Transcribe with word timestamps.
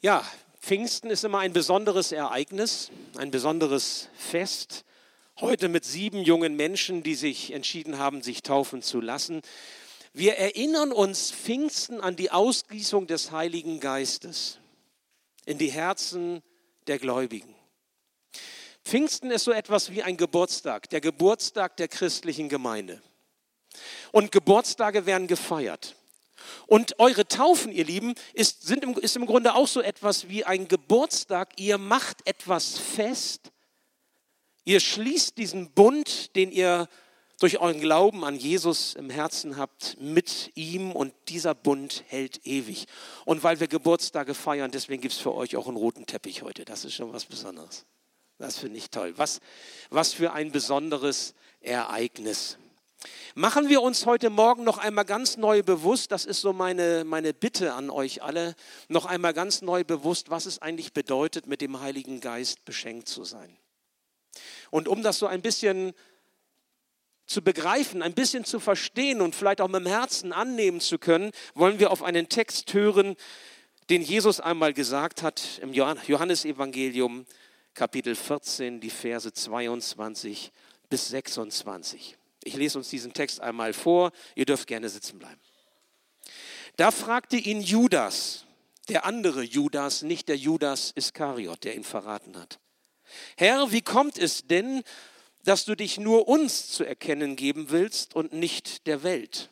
Ja, 0.00 0.24
Pfingsten 0.60 1.10
ist 1.10 1.24
immer 1.24 1.40
ein 1.40 1.52
besonderes 1.52 2.12
Ereignis, 2.12 2.92
ein 3.16 3.32
besonderes 3.32 4.08
Fest. 4.16 4.84
Heute 5.40 5.68
mit 5.68 5.84
sieben 5.84 6.22
jungen 6.22 6.54
Menschen, 6.54 7.02
die 7.02 7.16
sich 7.16 7.52
entschieden 7.52 7.98
haben, 7.98 8.22
sich 8.22 8.44
taufen 8.44 8.80
zu 8.80 9.00
lassen. 9.00 9.42
Wir 10.12 10.36
erinnern 10.36 10.92
uns 10.92 11.32
Pfingsten 11.32 12.00
an 12.00 12.14
die 12.14 12.30
Ausgießung 12.30 13.08
des 13.08 13.32
Heiligen 13.32 13.80
Geistes 13.80 14.58
in 15.46 15.58
die 15.58 15.72
Herzen 15.72 16.44
der 16.86 17.00
Gläubigen. 17.00 17.52
Pfingsten 18.84 19.32
ist 19.32 19.44
so 19.44 19.52
etwas 19.52 19.90
wie 19.90 20.04
ein 20.04 20.16
Geburtstag, 20.16 20.88
der 20.90 21.00
Geburtstag 21.00 21.76
der 21.76 21.88
christlichen 21.88 22.48
Gemeinde. 22.48 23.02
Und 24.12 24.30
Geburtstage 24.30 25.06
werden 25.06 25.26
gefeiert. 25.26 25.96
Und 26.66 26.98
eure 26.98 27.26
Taufen, 27.26 27.72
ihr 27.72 27.84
Lieben, 27.84 28.14
ist, 28.34 28.66
sind 28.66 28.84
im, 28.84 28.94
ist 28.98 29.16
im 29.16 29.26
Grunde 29.26 29.54
auch 29.54 29.68
so 29.68 29.80
etwas 29.80 30.28
wie 30.28 30.44
ein 30.44 30.68
Geburtstag. 30.68 31.50
Ihr 31.56 31.78
macht 31.78 32.26
etwas 32.26 32.78
fest. 32.78 33.52
Ihr 34.64 34.80
schließt 34.80 35.38
diesen 35.38 35.70
Bund, 35.72 36.34
den 36.36 36.52
ihr 36.52 36.88
durch 37.40 37.58
euren 37.58 37.80
Glauben 37.80 38.24
an 38.24 38.36
Jesus 38.36 38.94
im 38.94 39.10
Herzen 39.10 39.56
habt, 39.56 39.96
mit 40.00 40.50
ihm 40.54 40.92
und 40.92 41.14
dieser 41.28 41.54
Bund 41.54 42.02
hält 42.08 42.44
ewig. 42.44 42.86
Und 43.24 43.42
weil 43.42 43.60
wir 43.60 43.68
Geburtstage 43.68 44.34
feiern, 44.34 44.70
deswegen 44.70 45.00
gibt 45.00 45.14
es 45.14 45.20
für 45.20 45.34
euch 45.34 45.56
auch 45.56 45.68
einen 45.68 45.76
roten 45.76 46.06
Teppich 46.06 46.42
heute. 46.42 46.64
Das 46.64 46.84
ist 46.84 46.94
schon 46.94 47.12
was 47.12 47.24
Besonderes. 47.24 47.86
Das 48.38 48.58
finde 48.58 48.78
ich 48.78 48.90
toll. 48.90 49.14
Was, 49.16 49.40
was 49.90 50.12
für 50.12 50.32
ein 50.32 50.52
besonderes 50.52 51.34
Ereignis. 51.60 52.58
Machen 53.34 53.68
wir 53.68 53.82
uns 53.82 54.06
heute 54.06 54.30
Morgen 54.30 54.64
noch 54.64 54.78
einmal 54.78 55.04
ganz 55.04 55.36
neu 55.36 55.62
bewusst, 55.62 56.10
das 56.10 56.24
ist 56.24 56.40
so 56.40 56.52
meine, 56.52 57.04
meine 57.04 57.32
Bitte 57.32 57.72
an 57.74 57.90
euch 57.90 58.22
alle, 58.22 58.56
noch 58.88 59.06
einmal 59.06 59.32
ganz 59.32 59.62
neu 59.62 59.84
bewusst, 59.84 60.30
was 60.30 60.46
es 60.46 60.60
eigentlich 60.60 60.92
bedeutet, 60.92 61.46
mit 61.46 61.60
dem 61.60 61.80
Heiligen 61.80 62.20
Geist 62.20 62.64
beschenkt 62.64 63.08
zu 63.08 63.24
sein. 63.24 63.56
Und 64.70 64.88
um 64.88 65.02
das 65.02 65.18
so 65.18 65.26
ein 65.26 65.42
bisschen 65.42 65.92
zu 67.26 67.42
begreifen, 67.42 68.02
ein 68.02 68.14
bisschen 68.14 68.44
zu 68.44 68.58
verstehen 68.58 69.20
und 69.20 69.34
vielleicht 69.36 69.60
auch 69.60 69.68
mit 69.68 69.84
dem 69.84 69.86
Herzen 69.86 70.32
annehmen 70.32 70.80
zu 70.80 70.98
können, 70.98 71.30
wollen 71.54 71.78
wir 71.78 71.92
auf 71.92 72.02
einen 72.02 72.28
Text 72.28 72.72
hören, 72.74 73.16
den 73.90 74.02
Jesus 74.02 74.40
einmal 74.40 74.72
gesagt 74.72 75.22
hat 75.22 75.60
im 75.62 75.72
Johannesevangelium 75.72 77.26
Kapitel 77.74 78.16
14, 78.16 78.80
die 78.80 78.90
Verse 78.90 79.32
22 79.32 80.50
bis 80.90 81.08
26. 81.08 82.17
Ich 82.48 82.56
lese 82.56 82.78
uns 82.78 82.88
diesen 82.88 83.12
Text 83.12 83.40
einmal 83.40 83.74
vor. 83.74 84.10
Ihr 84.34 84.46
dürft 84.46 84.66
gerne 84.66 84.88
sitzen 84.88 85.18
bleiben. 85.18 85.40
Da 86.76 86.90
fragte 86.90 87.36
ihn 87.36 87.60
Judas, 87.60 88.46
der 88.88 89.04
andere 89.04 89.42
Judas, 89.42 90.02
nicht 90.02 90.28
der 90.28 90.36
Judas 90.36 90.92
Iskariot, 90.94 91.64
der 91.64 91.76
ihn 91.76 91.84
verraten 91.84 92.38
hat. 92.38 92.58
Herr, 93.36 93.70
wie 93.70 93.82
kommt 93.82 94.16
es 94.16 94.46
denn, 94.46 94.82
dass 95.44 95.66
du 95.66 95.74
dich 95.74 95.98
nur 95.98 96.26
uns 96.26 96.68
zu 96.68 96.84
erkennen 96.84 97.36
geben 97.36 97.68
willst 97.68 98.14
und 98.14 98.32
nicht 98.32 98.86
der 98.86 99.02
Welt? 99.02 99.50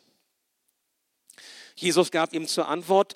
Jesus 1.75 2.09
gab 2.09 2.33
ihm 2.33 2.47
zur 2.47 2.67
Antwort, 2.67 3.13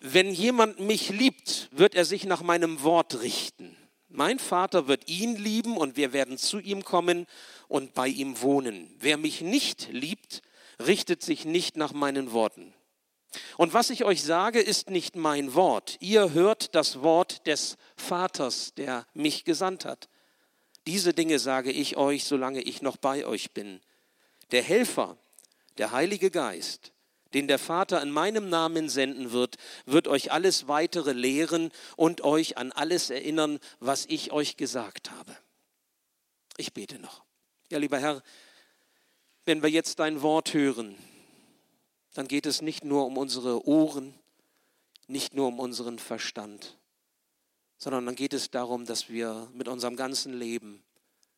wenn 0.00 0.32
jemand 0.32 0.80
mich 0.80 1.10
liebt, 1.10 1.68
wird 1.70 1.94
er 1.94 2.04
sich 2.04 2.24
nach 2.24 2.42
meinem 2.42 2.82
Wort 2.82 3.20
richten. 3.20 3.76
Mein 4.12 4.40
Vater 4.40 4.88
wird 4.88 5.08
ihn 5.08 5.36
lieben 5.36 5.76
und 5.76 5.96
wir 5.96 6.12
werden 6.12 6.36
zu 6.36 6.58
ihm 6.58 6.84
kommen 6.84 7.26
und 7.68 7.94
bei 7.94 8.08
ihm 8.08 8.42
wohnen. 8.42 8.94
Wer 8.98 9.16
mich 9.16 9.40
nicht 9.40 9.88
liebt, 9.92 10.42
richtet 10.80 11.22
sich 11.22 11.44
nicht 11.44 11.76
nach 11.76 11.92
meinen 11.92 12.32
Worten. 12.32 12.74
Und 13.56 13.72
was 13.72 13.90
ich 13.90 14.04
euch 14.04 14.24
sage, 14.24 14.60
ist 14.60 14.90
nicht 14.90 15.14
mein 15.14 15.54
Wort. 15.54 15.96
Ihr 16.00 16.32
hört 16.32 16.74
das 16.74 17.02
Wort 17.02 17.46
des 17.46 17.76
Vaters, 17.96 18.74
der 18.74 19.06
mich 19.14 19.44
gesandt 19.44 19.84
hat. 19.84 20.08
Diese 20.88 21.14
Dinge 21.14 21.38
sage 21.38 21.70
ich 21.70 21.96
euch, 21.96 22.24
solange 22.24 22.62
ich 22.62 22.82
noch 22.82 22.96
bei 22.96 23.24
euch 23.24 23.52
bin. 23.52 23.80
Der 24.50 24.62
Helfer, 24.62 25.16
der 25.78 25.92
Heilige 25.92 26.32
Geist, 26.32 26.92
den 27.34 27.48
der 27.48 27.58
Vater 27.58 28.02
in 28.02 28.10
meinem 28.10 28.48
Namen 28.48 28.88
senden 28.88 29.32
wird, 29.32 29.56
wird 29.86 30.08
euch 30.08 30.32
alles 30.32 30.68
weitere 30.68 31.12
lehren 31.12 31.70
und 31.96 32.22
euch 32.22 32.56
an 32.56 32.72
alles 32.72 33.10
erinnern, 33.10 33.58
was 33.78 34.06
ich 34.06 34.32
euch 34.32 34.56
gesagt 34.56 35.10
habe. 35.10 35.36
Ich 36.56 36.72
bete 36.72 36.98
noch. 36.98 37.22
Ja, 37.70 37.78
lieber 37.78 37.98
Herr, 37.98 38.22
wenn 39.44 39.62
wir 39.62 39.70
jetzt 39.70 39.98
dein 39.98 40.22
Wort 40.22 40.54
hören, 40.54 40.96
dann 42.14 42.28
geht 42.28 42.46
es 42.46 42.62
nicht 42.62 42.84
nur 42.84 43.06
um 43.06 43.16
unsere 43.16 43.66
Ohren, 43.66 44.14
nicht 45.06 45.34
nur 45.34 45.48
um 45.48 45.58
unseren 45.58 45.98
Verstand, 45.98 46.78
sondern 47.76 48.06
dann 48.06 48.14
geht 48.14 48.32
es 48.32 48.50
darum, 48.50 48.84
dass 48.84 49.08
wir 49.08 49.48
mit 49.54 49.68
unserem 49.68 49.96
ganzen 49.96 50.34
Leben, 50.38 50.82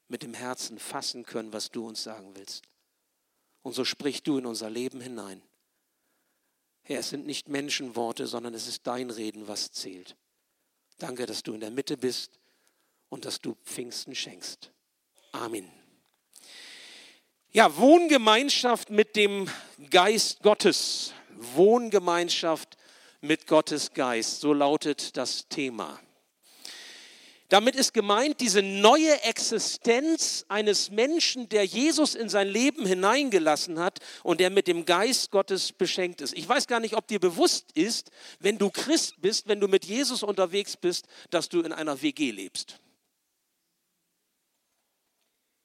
mit 0.08 0.22
dem 0.22 0.34
Herzen 0.34 0.78
fassen 0.78 1.24
können, 1.24 1.52
was 1.52 1.70
du 1.70 1.86
uns 1.86 2.02
sagen 2.02 2.34
willst. 2.34 2.64
Und 3.62 3.74
so 3.74 3.84
sprich 3.84 4.22
du 4.22 4.38
in 4.38 4.46
unser 4.46 4.68
Leben 4.68 5.00
hinein. 5.00 5.42
Herr, 6.82 7.00
es 7.00 7.10
sind 7.10 7.26
nicht 7.26 7.48
Menschenworte, 7.48 8.26
sondern 8.26 8.54
es 8.54 8.66
ist 8.66 8.86
dein 8.86 9.10
Reden, 9.10 9.48
was 9.48 9.72
zählt. 9.72 10.16
Danke, 10.98 11.26
dass 11.26 11.42
du 11.42 11.54
in 11.54 11.60
der 11.60 11.70
Mitte 11.70 11.96
bist 11.96 12.38
und 13.08 13.24
dass 13.24 13.40
du 13.40 13.56
Pfingsten 13.64 14.14
schenkst. 14.14 14.70
Amen. 15.32 15.70
Ja, 17.52 17.76
Wohngemeinschaft 17.76 18.90
mit 18.90 19.14
dem 19.16 19.48
Geist 19.90 20.42
Gottes. 20.42 21.12
Wohngemeinschaft 21.36 22.76
mit 23.20 23.46
Gottes 23.46 23.92
Geist. 23.92 24.40
So 24.40 24.52
lautet 24.52 25.16
das 25.16 25.48
Thema. 25.48 26.00
Damit 27.52 27.76
ist 27.76 27.92
gemeint 27.92 28.40
diese 28.40 28.62
neue 28.62 29.24
Existenz 29.24 30.46
eines 30.48 30.90
Menschen, 30.90 31.50
der 31.50 31.66
Jesus 31.66 32.14
in 32.14 32.30
sein 32.30 32.48
Leben 32.48 32.86
hineingelassen 32.86 33.78
hat 33.78 33.98
und 34.22 34.40
der 34.40 34.48
mit 34.48 34.68
dem 34.68 34.86
Geist 34.86 35.30
Gottes 35.30 35.70
beschenkt 35.70 36.22
ist. 36.22 36.32
Ich 36.32 36.48
weiß 36.48 36.66
gar 36.66 36.80
nicht, 36.80 36.96
ob 36.96 37.06
dir 37.08 37.20
bewusst 37.20 37.70
ist, 37.72 38.10
wenn 38.40 38.56
du 38.56 38.70
Christ 38.70 39.20
bist, 39.20 39.48
wenn 39.48 39.60
du 39.60 39.68
mit 39.68 39.84
Jesus 39.84 40.22
unterwegs 40.22 40.78
bist, 40.78 41.08
dass 41.28 41.50
du 41.50 41.60
in 41.60 41.74
einer 41.74 42.00
WG 42.00 42.30
lebst. 42.30 42.80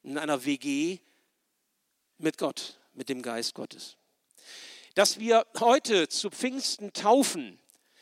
In 0.04 0.18
einer 0.18 0.44
WG 0.44 1.00
mit 2.18 2.38
Gott, 2.38 2.82
mit 2.96 3.08
dem 3.08 3.22
Geist 3.22 3.54
Gottes. 3.54 3.96
Dass 4.94 5.20
wir 5.20 5.48
heute 5.58 6.10
zu 6.10 6.32
Pfingsten 6.32 6.92
taufen, 6.92 7.58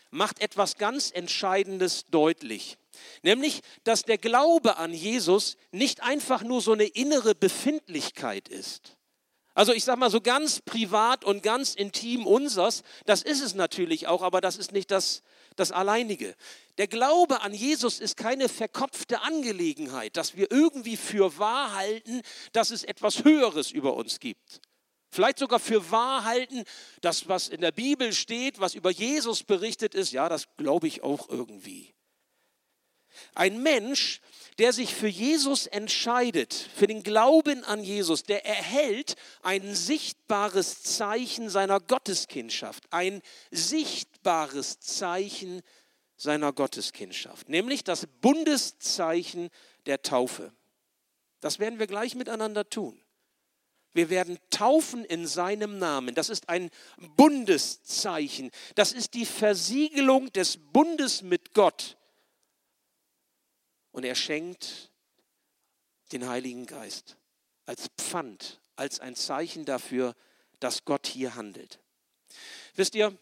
macht 0.09 0.41
etwas 0.41 0.78
ganz 0.78 1.12
Entscheidendes 1.12 2.07
deutlich. 2.09 2.79
Nämlich, 3.24 3.62
dass 3.84 4.04
der 4.04 4.18
Glaube 4.18 4.78
an 4.78 4.94
Jesus 4.94 5.58
nicht 5.72 6.04
einfach 6.04 6.44
nur 6.44 6.62
so 6.62 6.74
eine 6.74 6.86
innere 6.86 7.36
Befindlichkeit 7.36 8.48
ist. 8.48 8.96
Also 9.56 9.72
ich 9.72 9.86
sage 9.86 10.00
mal 10.00 10.12
so 10.12 10.20
ganz 10.20 10.60
privat 10.60 11.24
und 11.24 11.42
ganz 11.42 11.76
intim 11.76 12.28
unsers, 12.28 12.84
das 13.06 13.24
ist 13.24 13.42
es 13.42 13.56
natürlich 13.56 14.06
auch, 14.08 14.22
aber 14.22 14.42
das 14.42 14.58
ist 14.58 14.74
nicht 14.74 14.92
das, 14.92 15.24
das 15.56 15.72
Alleinige. 15.72 16.36
Der 16.78 16.88
Glaube 16.88 17.42
an 17.42 17.54
Jesus 17.54 18.02
ist 18.02 18.18
keine 18.18 18.50
verkopfte 18.50 19.22
Angelegenheit, 19.22 20.18
dass 20.18 20.36
wir 20.36 20.52
irgendwie 20.52 20.98
für 20.98 21.38
wahr 21.38 21.74
halten, 21.74 22.22
dass 22.52 22.70
es 22.70 22.84
etwas 22.84 23.24
Höheres 23.24 23.72
über 23.72 23.96
uns 23.96 24.20
gibt. 24.20 24.60
Vielleicht 25.10 25.40
sogar 25.40 25.60
für 25.60 25.90
wahr 25.90 26.26
halten, 26.26 26.66
dass 27.00 27.30
was 27.30 27.48
in 27.48 27.62
der 27.62 27.72
Bibel 27.72 28.12
steht, 28.12 28.60
was 28.60 28.76
über 28.76 28.92
Jesus 28.92 29.44
berichtet 29.44 29.96
ist, 29.96 30.12
ja, 30.12 30.28
das 30.28 30.48
glaube 30.58 30.88
ich 30.88 31.02
auch 31.02 31.30
irgendwie. 31.30 31.95
Ein 33.34 33.62
Mensch, 33.62 34.22
der 34.58 34.72
sich 34.72 34.96
für 34.96 35.08
Jesus 35.08 35.68
entscheidet, 35.68 36.53
für 36.53 36.88
den 36.88 37.03
Glauben 37.03 37.64
an 37.66 37.84
Jesus, 37.84 38.24
der 38.24 38.46
erhält 38.46 39.16
ein 39.42 39.76
sichtbares 39.76 40.84
Zeichen 40.84 41.50
seiner 41.50 41.80
Gotteskindschaft, 41.80 42.84
ein 42.92 43.22
sichtbares 43.52 44.80
Zeichen 44.80 45.62
seiner 46.18 46.53
Gotteskindschaft, 46.53 47.50
nämlich 47.50 47.84
das 47.84 48.08
Bundeszeichen 48.22 49.50
der 49.85 50.02
Taufe. 50.02 50.53
Das 51.41 51.59
werden 51.59 51.79
wir 51.79 51.88
gleich 51.88 52.16
miteinander 52.16 52.70
tun. 52.70 53.00
Wir 53.94 54.09
werden 54.09 54.38
taufen 54.50 55.06
in 55.06 55.26
seinem 55.26 55.79
Namen. 55.79 56.16
Das 56.16 56.29
ist 56.29 56.50
ein 56.50 56.70
Bundeszeichen. 57.16 58.52
Das 58.76 58.91
ist 58.91 59.14
die 59.14 59.26
Versiegelung 59.26 60.32
des 60.34 60.58
Bundes 60.58 61.22
mit 61.22 61.53
Gott. 61.53 61.97
Und 63.96 64.03
er 64.03 64.16
schenkt 64.16 64.92
den 66.12 66.28
Heiligen 66.28 66.66
Geist 66.66 67.16
als 67.66 67.88
Pfand, 67.97 68.59
als 68.76 69.00
ein 69.00 69.16
Zeichen 69.16 69.64
dafür, 69.64 70.16
dass 70.59 70.84
Gott 70.84 71.08
hier 71.08 71.36
handelt. 71.36 71.80
Wisst 72.76 72.94
ihr, 72.96 73.18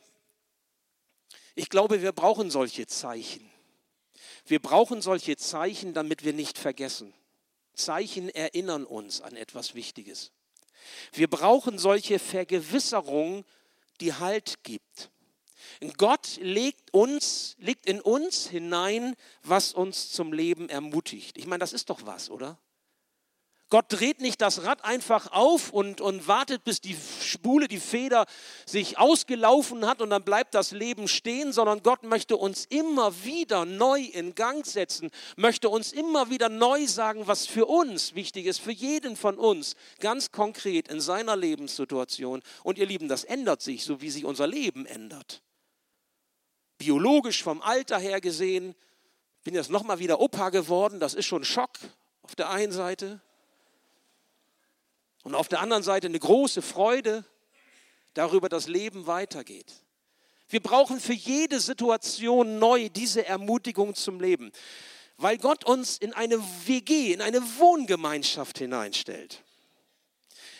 ich 1.53 1.69
glaube, 1.69 2.01
wir 2.01 2.11
brauchen 2.11 2.49
solche 2.49 2.87
Zeichen. 2.87 3.47
Wir 4.47 4.59
brauchen 4.59 5.03
solche 5.03 5.37
Zeichen, 5.37 5.93
damit 5.93 6.23
wir 6.23 6.33
nicht 6.33 6.57
vergessen. 6.57 7.13
Zeichen 7.75 8.29
erinnern 8.29 8.87
uns 8.87 9.21
an 9.21 9.35
etwas 9.35 9.75
Wichtiges. 9.75 10.31
Wir 11.11 11.29
brauchen 11.29 11.77
solche 11.77 12.17
Vergewisserung, 12.17 13.45
die 14.01 14.15
Halt 14.15 14.63
gibt. 14.63 15.11
Gott 15.97 16.37
legt 16.41 16.93
uns, 16.93 17.55
legt 17.59 17.85
in 17.85 18.01
uns 18.01 18.47
hinein, 18.47 19.15
was 19.43 19.73
uns 19.73 20.11
zum 20.11 20.33
Leben 20.33 20.69
ermutigt. 20.69 21.37
Ich 21.37 21.47
meine, 21.47 21.59
das 21.59 21.73
ist 21.73 21.89
doch 21.89 22.05
was, 22.05 22.29
oder? 22.29 22.57
Gott 23.73 23.85
dreht 23.89 24.21
nicht 24.21 24.39
das 24.39 24.65
Rad 24.65 24.85
einfach 24.85 25.31
auf 25.31 25.73
und, 25.73 25.99
und 25.99 26.27
wartet, 26.27 26.63
bis 26.63 26.79
die 26.79 26.95
Spule, 27.23 27.67
die 27.67 27.79
Feder 27.79 28.27
sich 28.67 28.99
ausgelaufen 28.99 29.87
hat 29.87 29.99
und 29.99 30.11
dann 30.11 30.23
bleibt 30.23 30.53
das 30.53 30.69
Leben 30.69 31.07
stehen, 31.07 31.51
sondern 31.51 31.81
Gott 31.81 32.03
möchte 32.03 32.37
uns 32.37 32.65
immer 32.65 33.23
wieder 33.23 33.65
neu 33.65 33.99
in 33.99 34.35
Gang 34.35 34.63
setzen, 34.63 35.09
möchte 35.37 35.69
uns 35.69 35.91
immer 35.91 36.29
wieder 36.29 36.49
neu 36.49 36.85
sagen, 36.85 37.25
was 37.25 37.47
für 37.47 37.65
uns 37.65 38.13
wichtig 38.13 38.45
ist, 38.45 38.59
für 38.59 38.71
jeden 38.71 39.15
von 39.15 39.39
uns, 39.39 39.75
ganz 39.99 40.31
konkret 40.31 40.87
in 40.87 41.01
seiner 41.01 41.35
Lebenssituation. 41.35 42.43
Und 42.63 42.77
ihr 42.77 42.85
Lieben, 42.85 43.07
das 43.07 43.23
ändert 43.23 43.63
sich, 43.63 43.85
so 43.85 44.01
wie 44.01 44.11
sich 44.11 44.23
unser 44.23 44.45
Leben 44.45 44.85
ändert. 44.85 45.41
Biologisch 46.83 47.43
vom 47.43 47.61
Alter 47.61 47.97
her 47.97 48.19
gesehen, 48.19 48.75
bin 49.45 49.55
jetzt 49.55 49.69
nochmal 49.69 49.99
wieder 49.99 50.19
Opa 50.19 50.49
geworden, 50.49 50.99
das 50.99 51.13
ist 51.13 51.25
schon 51.25 51.45
Schock 51.45 51.71
auf 52.23 52.35
der 52.35 52.49
einen 52.49 52.73
Seite. 52.73 53.21
Und 55.23 55.33
auf 55.33 55.47
der 55.47 55.61
anderen 55.61 55.83
Seite 55.83 56.07
eine 56.07 56.19
große 56.19 56.61
Freude 56.61 57.23
darüber, 58.15 58.49
dass 58.49 58.67
Leben 58.67 59.07
weitergeht. 59.07 59.71
Wir 60.49 60.59
brauchen 60.59 60.99
für 60.99 61.13
jede 61.13 61.61
Situation 61.61 62.59
neu 62.59 62.89
diese 62.89 63.25
Ermutigung 63.25 63.95
zum 63.95 64.19
Leben, 64.19 64.51
weil 65.15 65.37
Gott 65.37 65.63
uns 65.63 65.97
in 65.97 66.11
eine 66.11 66.37
WG, 66.65 67.13
in 67.13 67.21
eine 67.21 67.41
Wohngemeinschaft 67.59 68.57
hineinstellt. 68.57 69.41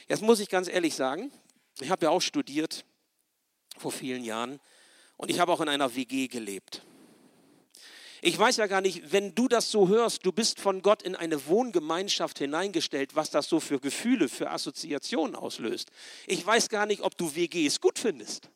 Jetzt 0.08 0.22
muss 0.22 0.40
ich 0.40 0.48
ganz 0.48 0.70
ehrlich 0.70 0.96
sagen, 0.96 1.34
ich 1.82 1.90
habe 1.90 2.06
ja 2.06 2.12
auch 2.12 2.22
studiert 2.22 2.86
vor 3.78 3.92
vielen 3.92 4.24
Jahren 4.24 4.62
und 5.18 5.30
ich 5.30 5.40
habe 5.40 5.52
auch 5.52 5.62
in 5.62 5.70
einer 5.70 5.96
WG 5.96 6.28
gelebt. 6.28 6.84
Ich 8.26 8.40
weiß 8.40 8.56
ja 8.56 8.68
gar 8.68 8.80
nicht, 8.80 9.12
wenn 9.12 9.36
du 9.36 9.50
das 9.50 9.70
so 9.70 9.90
hörst, 9.90 10.26
du 10.26 10.32
bist 10.32 10.62
von 10.62 10.82
Gott 10.82 11.04
in 11.04 11.14
eine 11.14 11.46
Wohngemeinschaft 11.48 12.40
hineingestellt, 12.40 13.18
was 13.18 13.32
das 13.32 13.50
so 13.50 13.60
für 13.60 13.82
Gefühle, 13.82 14.30
für 14.30 14.50
Assoziationen 14.50 15.36
auslöst. 15.36 15.92
Ich 16.26 16.46
weiß 16.46 16.70
gar 16.70 16.86
nicht, 16.86 17.02
ob 17.02 17.18
du 17.18 17.36
WGs 17.36 17.82
gut 17.82 18.00
findest. 18.00 18.50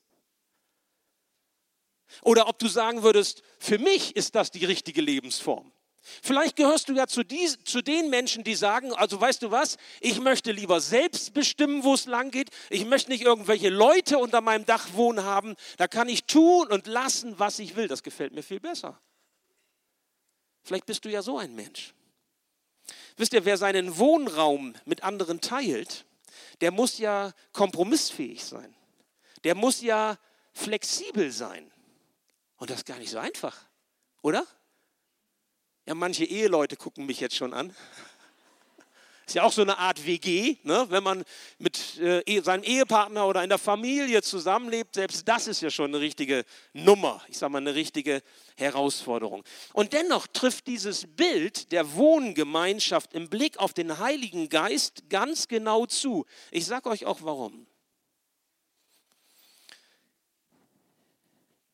Oder 2.22 2.48
ob 2.48 2.60
du 2.60 2.70
sagen 2.70 3.04
würdest, 3.04 3.44
für 3.60 3.78
mich 3.78 4.16
ist 4.16 4.36
das 4.36 4.52
die 4.52 4.64
richtige 4.64 5.02
Lebensform. 5.02 5.70
Vielleicht 6.22 6.56
gehörst 6.56 6.90
du 6.90 6.94
ja 6.94 7.08
zu, 7.08 7.24
die, 7.24 7.48
zu, 7.64 7.82
den 7.82 8.10
Menschen, 8.10 8.44
die 8.44 8.56
sagen, 8.56 8.94
also 8.94 9.20
weißt 9.20 9.44
du 9.44 9.52
was, 9.52 9.78
ich 10.00 10.20
möchte 10.20 10.52
lieber 10.52 10.80
selbst 10.82 11.34
bestimmen, 11.34 11.84
wo 11.84 11.94
es 11.94 12.06
lang 12.06 12.32
geht. 12.32 12.50
Ich 12.70 12.86
möchte 12.86 13.12
nicht 13.12 13.24
irgendwelche 13.24 13.70
Leute 13.70 14.18
unter 14.18 14.42
meinem 14.42 14.66
Dach 14.66 14.94
wohnen 14.94 15.24
haben. 15.24 15.56
Da 15.78 15.88
kann 15.88 16.10
ich 16.10 16.26
tun 16.26 16.68
und 16.68 16.88
lassen, 16.88 17.38
was 17.40 17.60
ich 17.60 17.76
will. 17.76 17.88
Das 17.88 18.04
gefällt 18.04 18.34
mir 18.34 18.44
viel 18.44 18.60
besser. 18.60 19.00
Vielleicht 20.64 20.86
bist 20.86 21.06
du 21.06 21.10
ja 21.10 21.22
so 21.22 21.38
ein 21.38 21.56
Mensch. 21.56 21.94
Wisst 23.16 23.34
ihr, 23.34 23.46
wer 23.46 23.58
seinen 23.58 23.98
Wohnraum 23.98 24.74
mit 24.86 25.04
anderen 25.04 25.42
teilt, 25.42 26.06
der 26.62 26.72
muss 26.72 26.98
ja 26.98 27.34
kompromissfähig 27.54 28.44
sein. 28.44 28.76
Der 29.44 29.56
muss 29.56 29.82
ja 29.82 30.18
flexibel 30.54 31.32
sein. 31.32 31.72
Und 32.58 32.70
das 32.70 32.78
ist 32.78 32.86
gar 32.86 32.98
nicht 32.98 33.12
so 33.12 33.20
einfach, 33.20 33.58
oder? 34.22 34.46
Ja, 35.88 35.96
manche 35.96 36.26
Eheleute 36.26 36.76
gucken 36.76 37.06
mich 37.06 37.22
jetzt 37.22 37.38
schon 37.38 37.54
an. 37.54 37.74
Ist 39.26 39.36
ja 39.36 39.44
auch 39.44 39.54
so 39.54 39.62
eine 39.62 39.78
Art 39.78 40.06
WG, 40.06 40.58
ne? 40.64 40.86
wenn 40.90 41.02
man 41.02 41.24
mit 41.60 41.98
äh, 42.00 42.42
seinem 42.42 42.64
Ehepartner 42.64 43.26
oder 43.26 43.42
in 43.42 43.48
der 43.48 43.58
Familie 43.58 44.22
zusammenlebt. 44.22 44.96
Selbst 44.96 45.26
das 45.26 45.48
ist 45.48 45.62
ja 45.62 45.70
schon 45.70 45.92
eine 45.92 46.02
richtige 46.02 46.44
Nummer, 46.74 47.22
ich 47.30 47.38
sage 47.38 47.54
mal 47.54 47.60
eine 47.60 47.74
richtige 47.74 48.22
Herausforderung. 48.58 49.46
Und 49.72 49.94
dennoch 49.94 50.28
trifft 50.28 50.68
dieses 50.68 51.08
Bild 51.08 51.72
der 51.72 51.94
Wohngemeinschaft 51.94 53.14
im 53.14 53.30
Blick 53.30 53.58
auf 53.58 53.74
den 53.74 53.98
Heiligen 53.98 54.50
Geist 54.50 55.10
ganz 55.10 55.48
genau 55.48 55.86
zu. 55.86 56.26
Ich 56.52 56.66
sage 56.66 56.90
euch 56.90 57.06
auch 57.06 57.20
warum. 57.22 57.67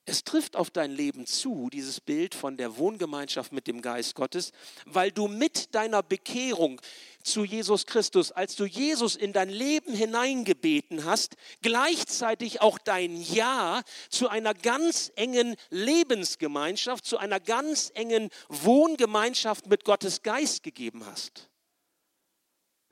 Es 0.06 0.26
trifft 0.26 0.58
auf 0.58 0.70
dein 0.70 0.92
Leben 0.92 1.26
zu, 1.26 1.70
dieses 1.72 2.02
Bild 2.02 2.36
von 2.36 2.58
der 2.58 2.78
Wohngemeinschaft 2.78 3.54
mit 3.54 3.68
dem 3.68 3.82
Geist 3.82 4.16
Gottes, 4.16 4.52
weil 4.86 5.12
du 5.12 5.30
mit 5.30 5.74
deiner 5.76 6.04
Bekehrung 6.04 6.82
zu 7.24 7.46
Jesus 7.46 7.86
Christus, 7.86 8.34
als 8.34 8.58
du 8.58 8.66
Jesus 8.66 9.16
in 9.16 9.32
dein 9.32 9.48
Leben 9.48 9.94
hineingebeten 9.94 11.06
hast, 11.06 11.38
gleichzeitig 11.62 12.60
auch 12.60 12.80
dein 12.80 13.22
Ja 13.22 13.82
zu 14.10 14.28
einer 14.28 14.54
ganz 14.54 15.10
engen 15.16 15.56
Lebensgemeinschaft, 15.70 17.06
zu 17.06 17.18
einer 17.18 17.40
ganz 17.40 17.90
engen 17.96 18.30
Wohngemeinschaft 18.50 19.68
mit 19.68 19.86
Gottes 19.86 20.22
Geist 20.22 20.64
gegeben 20.64 21.06
hast. 21.06 21.50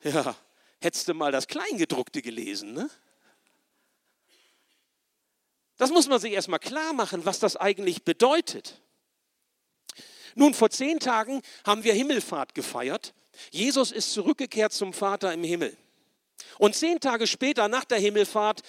Ja, 0.02 0.34
hättest 0.80 1.08
du 1.08 1.14
mal 1.14 1.30
das 1.30 1.46
Kleingedruckte 1.46 2.22
gelesen, 2.22 2.72
ne? 2.72 2.88
Das 5.82 5.90
muss 5.90 6.06
man 6.06 6.20
sich 6.20 6.32
erstmal 6.32 6.60
klar 6.60 6.92
machen, 6.92 7.24
was 7.24 7.40
das 7.40 7.56
eigentlich 7.56 8.04
bedeutet. 8.04 8.80
Nun, 10.36 10.54
vor 10.54 10.70
zehn 10.70 11.00
Tagen 11.00 11.42
haben 11.66 11.82
wir 11.82 11.92
Himmelfahrt 11.92 12.54
gefeiert. 12.54 13.14
Jesus 13.50 13.90
ist 13.90 14.12
zurückgekehrt 14.12 14.72
zum 14.72 14.92
Vater 14.92 15.32
im 15.32 15.42
Himmel. 15.42 15.76
Und 16.58 16.76
zehn 16.76 17.00
Tage 17.00 17.26
später, 17.26 17.66
nach 17.66 17.84
der 17.84 17.98
Himmelfahrt, 17.98 18.62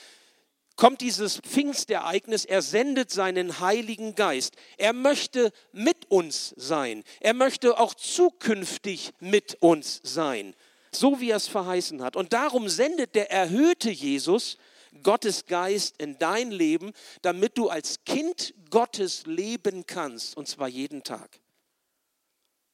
kommt 0.75 1.01
dieses 1.01 1.37
Pfingstereignis. 1.37 2.45
Er 2.45 2.63
sendet 2.63 3.11
seinen 3.11 3.59
Heiligen 3.59 4.15
Geist. 4.15 4.55
Er 4.77 4.93
möchte 4.93 5.51
mit 5.71 6.09
uns 6.09 6.55
sein. 6.57 7.03
Er 7.19 7.35
möchte 7.35 7.77
auch 7.77 7.93
zukünftig 7.93 9.11
mit 9.19 9.61
uns 9.61 10.01
sein, 10.01 10.55
so 10.91 11.19
wie 11.19 11.29
er 11.29 11.37
es 11.37 11.47
verheißen 11.47 12.01
hat. 12.01 12.15
Und 12.15 12.33
darum 12.33 12.69
sendet 12.69 13.13
der 13.13 13.29
erhöhte 13.29 13.91
Jesus 13.91 14.57
Gottes 15.01 15.45
Geist 15.45 15.95
in 15.97 16.17
dein 16.19 16.51
Leben, 16.51 16.93
damit 17.21 17.57
du 17.57 17.69
als 17.69 18.03
Kind 18.05 18.53
Gottes 18.69 19.25
leben 19.25 19.85
kannst, 19.87 20.37
und 20.37 20.47
zwar 20.47 20.67
jeden 20.67 21.03
Tag. 21.03 21.39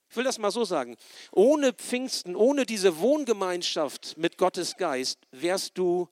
Ich 0.09 0.15
will 0.15 0.23
das 0.23 0.39
mal 0.39 0.51
so 0.51 0.65
sagen. 0.65 0.97
Ohne 1.31 1.71
Pfingsten, 1.71 2.35
ohne 2.35 2.65
diese 2.65 2.99
Wohngemeinschaft 2.99 4.17
mit 4.17 4.37
Gottes 4.37 4.75
Geist, 4.75 5.19
wärst 5.31 5.77
du 5.77 6.09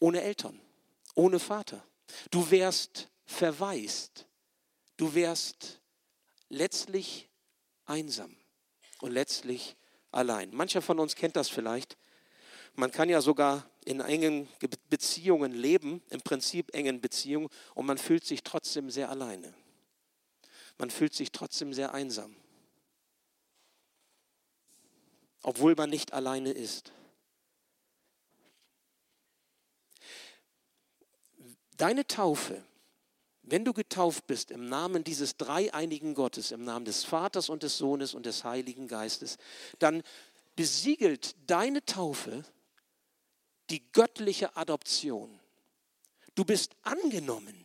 ohne 0.00 0.20
Eltern, 0.20 0.60
ohne 1.14 1.38
Vater. 1.38 1.84
Du 2.30 2.50
wärst 2.50 3.08
verwaist. 3.24 4.26
Du 4.96 5.14
wärst 5.14 5.80
letztlich 6.48 7.28
einsam 7.86 8.36
und 9.00 9.12
letztlich 9.12 9.76
allein. 10.10 10.54
Mancher 10.54 10.82
von 10.82 10.98
uns 10.98 11.14
kennt 11.14 11.36
das 11.36 11.48
vielleicht. 11.48 11.96
Man 12.74 12.90
kann 12.90 13.08
ja 13.08 13.20
sogar 13.20 13.70
in 13.84 14.00
engen 14.00 14.48
Beziehungen 14.88 15.52
leben, 15.52 16.02
im 16.10 16.20
Prinzip 16.20 16.74
engen 16.74 17.00
Beziehungen, 17.00 17.48
und 17.74 17.86
man 17.86 17.98
fühlt 17.98 18.24
sich 18.24 18.42
trotzdem 18.42 18.90
sehr 18.90 19.10
alleine. 19.10 19.52
Man 20.78 20.90
fühlt 20.90 21.14
sich 21.14 21.32
trotzdem 21.32 21.72
sehr 21.74 21.94
einsam, 21.94 22.34
obwohl 25.42 25.74
man 25.74 25.90
nicht 25.90 26.12
alleine 26.12 26.52
ist. 26.52 26.92
Deine 31.76 32.06
Taufe, 32.06 32.64
wenn 33.42 33.64
du 33.64 33.72
getauft 33.72 34.26
bist 34.26 34.50
im 34.50 34.68
Namen 34.68 35.02
dieses 35.02 35.36
dreieinigen 35.36 36.14
Gottes, 36.14 36.52
im 36.52 36.64
Namen 36.64 36.84
des 36.84 37.02
Vaters 37.02 37.48
und 37.48 37.64
des 37.64 37.76
Sohnes 37.76 38.14
und 38.14 38.24
des 38.24 38.44
Heiligen 38.44 38.86
Geistes, 38.86 39.36
dann 39.78 40.02
besiegelt 40.54 41.34
deine 41.46 41.84
Taufe 41.84 42.44
die 43.70 43.82
göttliche 43.92 44.56
Adoption. 44.56 45.40
Du 46.34 46.44
bist 46.44 46.72
angenommen. 46.82 47.64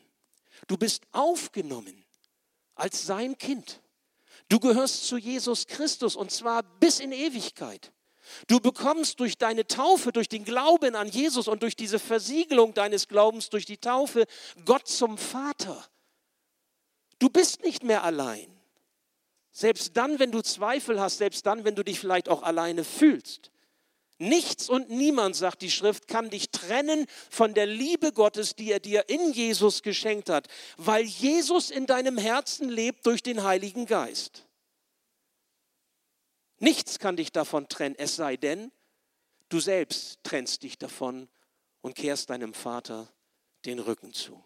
Du 0.68 0.78
bist 0.78 1.04
aufgenommen 1.12 2.06
als 2.76 3.06
sein 3.06 3.38
Kind. 3.38 3.82
Du 4.50 4.60
gehörst 4.60 5.08
zu 5.08 5.18
Jesus 5.18 5.68
Christus 5.68 6.16
und 6.16 6.32
zwar 6.32 6.64
bis 6.64 7.00
in 7.00 7.12
Ewigkeit. 7.12 7.92
Du 8.48 8.60
bekommst 8.60 9.20
durch 9.20 9.38
deine 9.38 9.68
Taufe, 9.68 10.12
durch 10.12 10.30
den 10.30 10.44
Glauben 10.44 10.96
an 10.96 11.10
Jesus 11.10 11.48
und 11.48 11.64
durch 11.64 11.76
diese 11.76 12.00
Versiegelung 12.00 12.74
deines 12.74 13.08
Glaubens, 13.08 13.50
durch 13.50 13.66
die 13.66 13.78
Taufe, 13.78 14.26
Gott 14.66 14.88
zum 14.88 15.18
Vater. 15.18 15.86
Du 17.20 17.30
bist 17.30 17.64
nicht 17.64 17.84
mehr 17.84 18.04
allein. 18.04 18.48
Selbst 19.52 19.98
dann, 19.98 20.20
wenn 20.20 20.32
du 20.32 20.42
Zweifel 20.42 21.00
hast, 21.00 21.18
selbst 21.18 21.46
dann, 21.46 21.64
wenn 21.64 21.76
du 21.76 21.84
dich 21.84 22.00
vielleicht 22.00 22.30
auch 22.30 22.44
alleine 22.44 22.84
fühlst. 22.84 23.50
Nichts 24.20 24.68
und 24.68 24.90
niemand, 24.90 25.36
sagt 25.36 25.62
die 25.62 25.70
Schrift, 25.70 26.08
kann 26.08 26.32
dich 26.32 26.50
trennen 26.50 27.06
von 27.30 27.54
der 27.54 27.68
Liebe 27.68 28.12
Gottes, 28.12 28.56
die 28.56 28.72
er 28.72 28.80
dir 28.80 29.10
in 29.10 29.32
Jesus 29.32 29.84
geschenkt 29.84 30.30
hat, 30.30 30.48
weil 30.78 31.06
Jesus 31.06 31.70
in 31.70 31.86
deinem 31.86 32.18
Herzen 32.18 32.70
lebt 32.70 33.06
durch 33.06 33.22
den 33.22 33.44
Heiligen 33.44 33.86
Geist. 33.86 34.48
Nichts 36.60 36.98
kann 36.98 37.16
dich 37.16 37.32
davon 37.32 37.70
trennen, 37.70 37.96
es 38.00 38.16
sei 38.16 38.38
denn, 38.38 38.72
du 39.50 39.60
selbst 39.60 40.20
trennst 40.24 40.64
dich 40.64 40.80
davon 40.80 41.30
und 41.82 41.96
kehrst 41.96 42.32
deinem 42.32 42.56
Vater 42.56 43.08
den 43.66 43.78
Rücken 43.78 44.14
zu. 44.14 44.44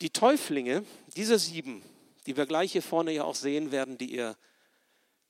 Die 0.00 0.10
Täuflinge, 0.10 0.84
diese 1.16 1.38
sieben, 1.38 1.82
die 2.26 2.36
wir 2.36 2.46
gleich 2.46 2.72
hier 2.72 2.82
vorne 2.82 3.12
ja 3.12 3.24
auch 3.24 3.36
sehen 3.36 3.70
werden, 3.70 3.98
die 3.98 4.12
ihr 4.12 4.36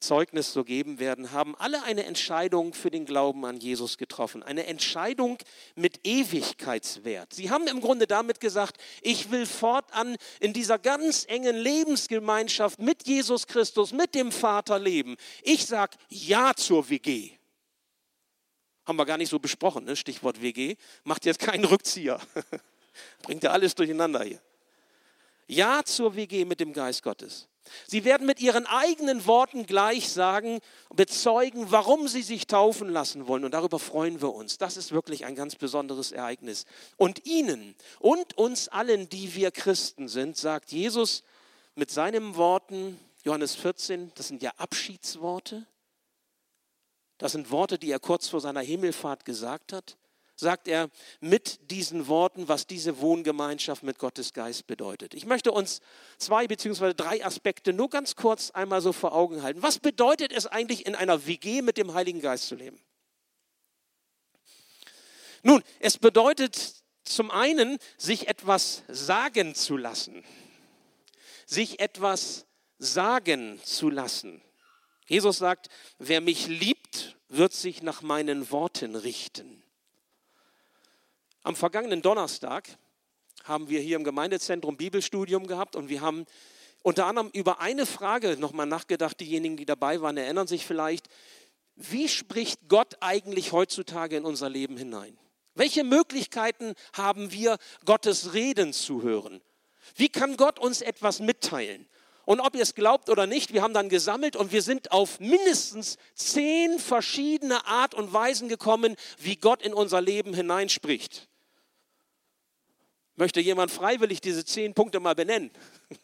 Zeugnis 0.01 0.53
so 0.53 0.65
geben 0.65 0.99
werden, 0.99 1.33
haben 1.33 1.57
alle 1.57 1.83
eine 1.83 2.05
Entscheidung 2.05 2.73
für 2.73 2.91
den 2.91 3.05
Glauben 3.05 3.45
an 3.45 3.59
Jesus 3.59 3.99
getroffen. 3.99 4.43
Eine 4.43 4.67
Entscheidung 4.67 5.39
mit 5.75 6.07
Ewigkeitswert. 6.07 7.33
Sie 7.33 7.51
haben 7.51 7.67
im 7.67 7.81
Grunde 7.81 8.07
damit 8.07 8.41
gesagt, 8.41 8.81
ich 9.03 9.31
will 9.31 9.47
fortan 9.47 10.17
in 10.41 10.53
dieser 10.53 10.79
ganz 10.79 11.25
engen 11.29 11.57
Lebensgemeinschaft 11.57 12.79
mit 12.79 13.07
Jesus 13.07 13.47
Christus, 13.47 13.93
mit 13.93 14.15
dem 14.15 14.31
Vater 14.31 14.79
leben. 14.79 15.17
Ich 15.43 15.67
sage 15.67 15.97
Ja 16.09 16.55
zur 16.55 16.89
WG. 16.89 17.33
Haben 18.87 18.99
wir 18.99 19.07
gar 19.07 19.19
nicht 19.19 19.29
so 19.31 19.39
besprochen, 19.39 19.85
ne? 19.85 19.97
Stichwort 19.97 20.41
WG. 20.41 20.77
Macht 21.05 21.27
jetzt 21.27 21.41
keinen 21.41 21.65
Rückzieher. 21.65 22.21
Bringt 23.23 23.43
ja 23.43 23.51
alles 23.51 23.75
durcheinander 23.75 24.23
hier. 24.25 24.41
Ja 25.47 25.83
zur 25.85 26.15
WG 26.15 26.45
mit 26.45 26.61
dem 26.61 26.73
Geist 26.73 27.03
Gottes. 27.03 27.49
Sie 27.87 28.05
werden 28.05 28.27
mit 28.27 28.41
ihren 28.41 28.67
eigenen 28.67 29.27
Worten 29.27 29.67
gleich 29.67 30.11
sagen, 30.11 30.61
bezeugen, 30.95 31.71
warum 31.71 32.09
sie 32.09 32.23
sich 32.23 32.47
taufen 32.47 32.89
lassen 32.89 33.27
wollen. 33.27 33.45
Und 33.45 33.53
darüber 33.53 33.79
freuen 33.79 34.21
wir 34.21 34.35
uns. 34.35 34.59
Das 34.59 34.77
ist 34.77 34.93
wirklich 34.93 35.25
ein 35.25 35.35
ganz 35.35 35.57
besonderes 35.57 36.13
Ereignis. 36.13 36.65
Und 36.97 37.27
ihnen 37.27 37.75
und 37.99 38.37
uns 38.37 38.69
allen, 38.69 39.09
die 39.09 39.35
wir 39.35 39.51
Christen 39.51 40.09
sind, 40.09 40.37
sagt 40.37 40.73
Jesus 40.73 41.23
mit 41.75 41.91
seinen 41.91 42.37
Worten, 42.37 42.99
Johannes 43.25 43.55
14, 43.55 44.13
das 44.15 44.29
sind 44.29 44.43
ja 44.43 44.53
Abschiedsworte. 44.57 45.67
Das 47.19 47.33
sind 47.33 47.51
Worte, 47.51 47.79
die 47.79 47.91
er 47.91 47.99
kurz 47.99 48.29
vor 48.29 48.41
seiner 48.41 48.61
Himmelfahrt 48.61 49.25
gesagt 49.25 49.73
hat 49.73 49.97
sagt 50.41 50.69
er 50.69 50.89
mit 51.21 51.71
diesen 51.71 52.07
Worten, 52.07 52.49
was 52.49 52.67
diese 52.67 53.01
Wohngemeinschaft 53.01 53.83
mit 53.83 53.99
Gottes 53.99 54.33
Geist 54.33 54.67
bedeutet. 54.67 55.15
Ich 55.15 55.27
möchte 55.27 55.51
uns 55.51 55.81
zwei 56.17 56.47
beziehungsweise 56.47 56.95
drei 56.95 57.25
Aspekte 57.25 57.73
nur 57.73 57.91
ganz 57.91 58.15
kurz 58.15 58.51
einmal 58.53 58.81
so 58.81 58.93
vor 58.93 59.15
Augen 59.15 59.43
halten. 59.43 59.63
Was 59.63 59.79
bedeutet 59.79 60.33
es 60.33 60.47
eigentlich, 60.47 60.87
in 60.87 60.95
einer 60.95 61.27
WG 61.27 61.63
mit 61.63 61.77
dem 61.77 61.93
Heiligen 61.95 62.21
Geist 62.21 62.47
zu 62.47 62.55
leben? 62.55 62.81
Nun, 65.43 65.63
es 65.81 65.99
bedeutet 65.99 66.75
zum 67.05 67.31
einen, 67.31 67.79
sich 67.97 68.29
etwas 68.29 68.85
sagen 68.89 69.55
zu 69.55 69.77
lassen. 69.77 70.25
Sich 71.47 71.81
etwas 71.81 72.47
sagen 72.79 73.61
zu 73.65 73.91
lassen. 73.91 74.43
Jesus 75.07 75.39
sagt, 75.39 75.69
wer 75.99 76.21
mich 76.21 76.47
liebt, 76.49 77.17
wird 77.29 77.55
sich 77.55 77.83
nach 77.83 78.03
meinen 78.03 78.51
Worten 78.51 78.95
richten. 78.95 79.63
Am 81.49 81.57
vergangenen 81.57 82.03
Donnerstag 82.03 82.69
haben 83.45 83.71
wir 83.71 83.81
hier 83.81 83.97
im 83.97 84.05
Gemeindezentrum 84.05 84.77
Bibelstudium 84.77 85.47
gehabt 85.47 85.77
und 85.77 85.89
wir 85.89 86.03
haben 86.03 86.27
unter 86.83 87.07
anderem 87.07 87.31
über 87.33 87.59
eine 87.59 87.87
Frage 87.87 88.37
nochmal 88.37 88.67
nachgedacht. 88.67 89.19
Diejenigen, 89.19 89.57
die 89.57 89.65
dabei 89.65 90.03
waren, 90.03 90.19
erinnern 90.19 90.47
sich 90.47 90.67
vielleicht. 90.67 91.09
Wie 91.75 92.07
spricht 92.11 92.69
Gott 92.69 92.99
eigentlich 93.01 93.53
heutzutage 93.53 94.19
in 94.19 94.27
unser 94.27 94.51
Leben 94.51 94.77
hinein? 94.77 95.17
Welche 95.55 95.85
Möglichkeiten 95.85 96.75
haben 96.93 97.33
wir, 97.33 97.57
Gottes 97.87 98.35
Reden 98.35 98.75
zu 98.75 99.01
hören? 99.01 99.41
Wie 99.97 100.11
kann 100.11 100.37
Gott 100.37 100.59
uns 100.59 100.83
etwas 100.83 101.19
mitteilen? 101.19 101.89
Und 102.27 102.41
ob 102.41 102.57
ihr 102.57 102.63
es 102.63 102.75
glaubt 102.75 103.09
oder 103.09 103.27
nicht, 103.27 103.55
wir 103.55 103.63
haben 103.63 103.73
dann 103.73 103.89
gesammelt 103.89 104.37
und 104.37 104.53
wir 104.53 104.61
sind 104.61 104.93
auf 104.93 105.19
mindestens 105.19 105.97
zehn 106.15 106.79
verschiedene 106.79 107.67
Art 107.67 107.95
und 107.95 108.13
Weisen 108.13 108.51
gekommen, 108.51 108.97
wie 109.17 109.37
Gott 109.37 109.63
in 109.63 109.73
unser 109.73 110.03
Leben 110.03 110.35
hineinspricht. 110.35 111.27
Möchte 113.19 113.41
jemand 113.41 113.73
freiwillig 113.73 114.21
diese 114.21 114.45
zehn 114.45 114.75
Punkte 114.75 115.01
mal 115.01 115.15
benennen? 115.15 115.51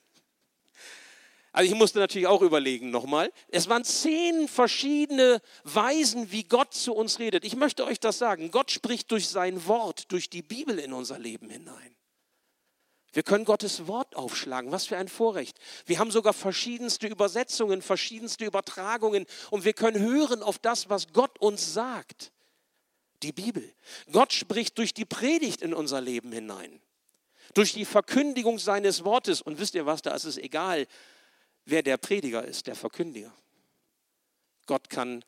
Also 1.56 1.70
ich 1.70 1.78
musste 1.78 2.00
natürlich 2.00 2.26
auch 2.26 2.42
überlegen 2.42 2.90
nochmal. 2.90 3.32
Es 3.46 3.68
waren 3.68 3.84
zehn 3.84 4.48
verschiedene 4.48 5.40
Weisen, 5.62 6.32
wie 6.32 6.42
Gott 6.42 6.74
zu 6.74 6.92
uns 6.92 7.20
redet. 7.20 7.44
Ich 7.44 7.54
möchte 7.54 7.84
euch 7.84 8.00
das 8.00 8.18
sagen. 8.18 8.50
Gott 8.50 8.72
spricht 8.72 9.12
durch 9.12 9.28
sein 9.28 9.64
Wort, 9.68 10.10
durch 10.10 10.28
die 10.28 10.42
Bibel 10.42 10.80
in 10.80 10.92
unser 10.92 11.16
Leben 11.16 11.48
hinein. 11.48 11.94
Wir 13.12 13.22
können 13.22 13.44
Gottes 13.44 13.86
Wort 13.86 14.16
aufschlagen. 14.16 14.72
Was 14.72 14.86
für 14.86 14.96
ein 14.96 15.06
Vorrecht. 15.06 15.56
Wir 15.86 16.00
haben 16.00 16.10
sogar 16.10 16.32
verschiedenste 16.32 17.06
Übersetzungen, 17.06 17.82
verschiedenste 17.82 18.44
Übertragungen 18.44 19.24
und 19.52 19.64
wir 19.64 19.74
können 19.74 20.02
hören 20.02 20.42
auf 20.42 20.58
das, 20.58 20.88
was 20.88 21.12
Gott 21.12 21.38
uns 21.38 21.72
sagt. 21.72 22.32
Die 23.22 23.30
Bibel. 23.30 23.72
Gott 24.10 24.32
spricht 24.32 24.76
durch 24.78 24.92
die 24.92 25.04
Predigt 25.04 25.62
in 25.62 25.72
unser 25.72 26.00
Leben 26.00 26.32
hinein. 26.32 26.80
Durch 27.54 27.72
die 27.72 27.84
Verkündigung 27.84 28.58
seines 28.58 29.04
Wortes. 29.04 29.40
Und 29.40 29.58
wisst 29.58 29.74
ihr 29.74 29.86
was, 29.86 30.02
da 30.02 30.14
ist 30.14 30.24
es 30.24 30.36
egal, 30.36 30.86
wer 31.64 31.82
der 31.82 31.96
Prediger 31.96 32.44
ist, 32.44 32.66
der 32.66 32.74
Verkündiger. 32.74 33.32
Gott 34.66 34.90
kann 34.90 35.24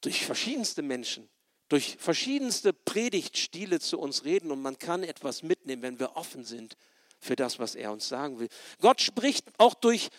durch 0.00 0.24
verschiedenste 0.24 0.82
Menschen 0.82 1.28
durch 1.72 1.96
verschiedenste 1.98 2.74
Predigtstile 2.74 3.80
zu 3.80 3.98
uns 3.98 4.26
reden 4.26 4.50
und 4.50 4.60
man 4.60 4.78
kann 4.78 5.02
etwas 5.02 5.42
mitnehmen, 5.42 5.80
wenn 5.80 5.98
wir 5.98 6.16
offen 6.18 6.44
sind 6.44 6.76
für 7.18 7.34
das, 7.34 7.58
was 7.58 7.74
er 7.76 7.90
uns 7.92 8.06
sagen 8.06 8.38
will. 8.38 8.48
Gott 8.82 9.00
spricht 9.00 9.46
auch 9.56 9.72
durch 9.72 10.10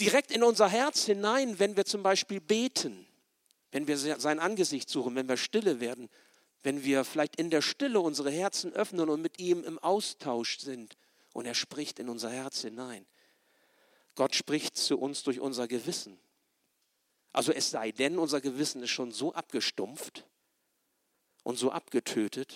direkt 0.00 0.32
in 0.32 0.42
unser 0.42 0.68
Herz 0.68 1.04
hinein, 1.04 1.60
wenn 1.60 1.76
wir 1.76 1.84
zum 1.84 2.02
Beispiel 2.02 2.40
beten, 2.40 3.06
wenn 3.70 3.86
wir 3.86 3.96
sein 3.96 4.40
Angesicht 4.40 4.90
suchen, 4.90 5.14
wenn 5.14 5.28
wir 5.28 5.36
stille 5.36 5.78
werden, 5.78 6.08
wenn 6.64 6.82
wir 6.82 7.04
vielleicht 7.04 7.36
in 7.36 7.50
der 7.50 7.62
Stille 7.62 8.00
unsere 8.00 8.30
Herzen 8.30 8.72
öffnen 8.72 9.08
und 9.10 9.20
mit 9.20 9.38
ihm 9.38 9.62
im 9.62 9.78
Austausch 9.78 10.58
sind 10.58 10.96
und 11.34 11.44
er 11.44 11.54
spricht 11.54 11.98
in 11.98 12.08
unser 12.08 12.30
Herz 12.30 12.62
hinein. 12.62 13.06
Gott 14.14 14.34
spricht 14.34 14.76
zu 14.76 14.98
uns 14.98 15.22
durch 15.22 15.40
unser 15.40 15.68
Gewissen. 15.68 16.18
Also 17.32 17.52
es 17.52 17.70
sei 17.70 17.92
denn, 17.92 18.18
unser 18.18 18.40
Gewissen 18.40 18.82
ist 18.82 18.90
schon 18.90 19.12
so 19.12 19.34
abgestumpft 19.34 20.24
und 21.42 21.58
so 21.58 21.70
abgetötet, 21.70 22.54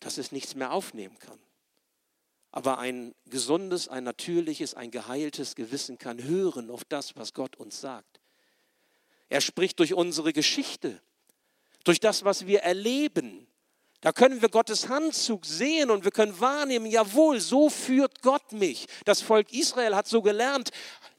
dass 0.00 0.18
es 0.18 0.32
nichts 0.32 0.54
mehr 0.54 0.72
aufnehmen 0.72 1.18
kann. 1.18 1.38
Aber 2.52 2.78
ein 2.78 3.14
gesundes, 3.26 3.88
ein 3.88 4.04
natürliches, 4.04 4.74
ein 4.74 4.90
geheiltes 4.90 5.54
Gewissen 5.54 5.96
kann 5.96 6.22
hören 6.22 6.70
auf 6.70 6.84
das, 6.84 7.16
was 7.16 7.32
Gott 7.32 7.56
uns 7.56 7.80
sagt. 7.80 8.20
Er 9.28 9.40
spricht 9.40 9.78
durch 9.78 9.94
unsere 9.94 10.32
Geschichte, 10.32 11.00
durch 11.84 12.00
das, 12.00 12.24
was 12.24 12.46
wir 12.46 12.60
erleben. 12.60 13.46
Da 14.02 14.12
können 14.12 14.40
wir 14.40 14.48
Gottes 14.48 14.88
Handzug 14.88 15.44
sehen 15.44 15.90
und 15.90 16.04
wir 16.04 16.10
können 16.10 16.40
wahrnehmen, 16.40 16.86
jawohl, 16.86 17.38
so 17.38 17.68
führt 17.68 18.22
Gott 18.22 18.52
mich. 18.52 18.86
Das 19.04 19.20
Volk 19.20 19.52
Israel 19.52 19.94
hat 19.94 20.08
so 20.08 20.22
gelernt, 20.22 20.70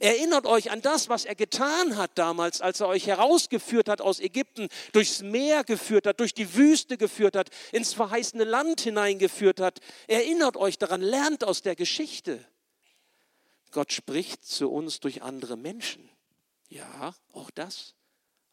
Erinnert 0.02 0.48
euch 0.48 0.72
an 0.72 0.82
das, 0.82 1.10
was 1.10 1.26
er 1.26 1.36
getan 1.36 1.96
hat 1.96 2.10
damals, 2.16 2.60
als 2.60 2.80
er 2.80 2.88
euch 2.88 3.06
herausgeführt 3.06 3.88
hat 3.88 4.02
aus 4.02 4.20
Ägypten, 4.20 4.68
durchs 4.94 5.22
Meer 5.22 5.64
geführt 5.64 6.08
hat, 6.08 6.20
durch 6.20 6.34
die 6.34 6.56
Wüste 6.56 6.98
geführt 6.98 7.36
hat, 7.36 7.52
ins 7.72 7.94
verheißene 7.94 8.44
Land 8.44 8.82
hineingeführt 8.82 9.60
hat. 9.60 9.80
Erinnert 10.08 10.58
euch 10.58 10.80
daran, 10.80 11.02
lernt 11.02 11.44
aus 11.44 11.62
der 11.62 11.76
Geschichte. 11.76 12.44
Gott 13.70 13.94
spricht 13.94 14.44
zu 14.44 14.72
uns 14.72 15.00
durch 15.00 15.22
andere 15.22 15.56
Menschen. 15.56 16.10
Ja, 16.68 17.14
auch 17.34 17.52
das. 17.52 17.94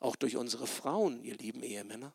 Auch 0.01 0.17
durch 0.17 0.37
unsere 0.37 0.67
Frauen, 0.67 1.23
ihr 1.25 1.37
lieben 1.37 1.63
Ehemänner. 1.63 2.15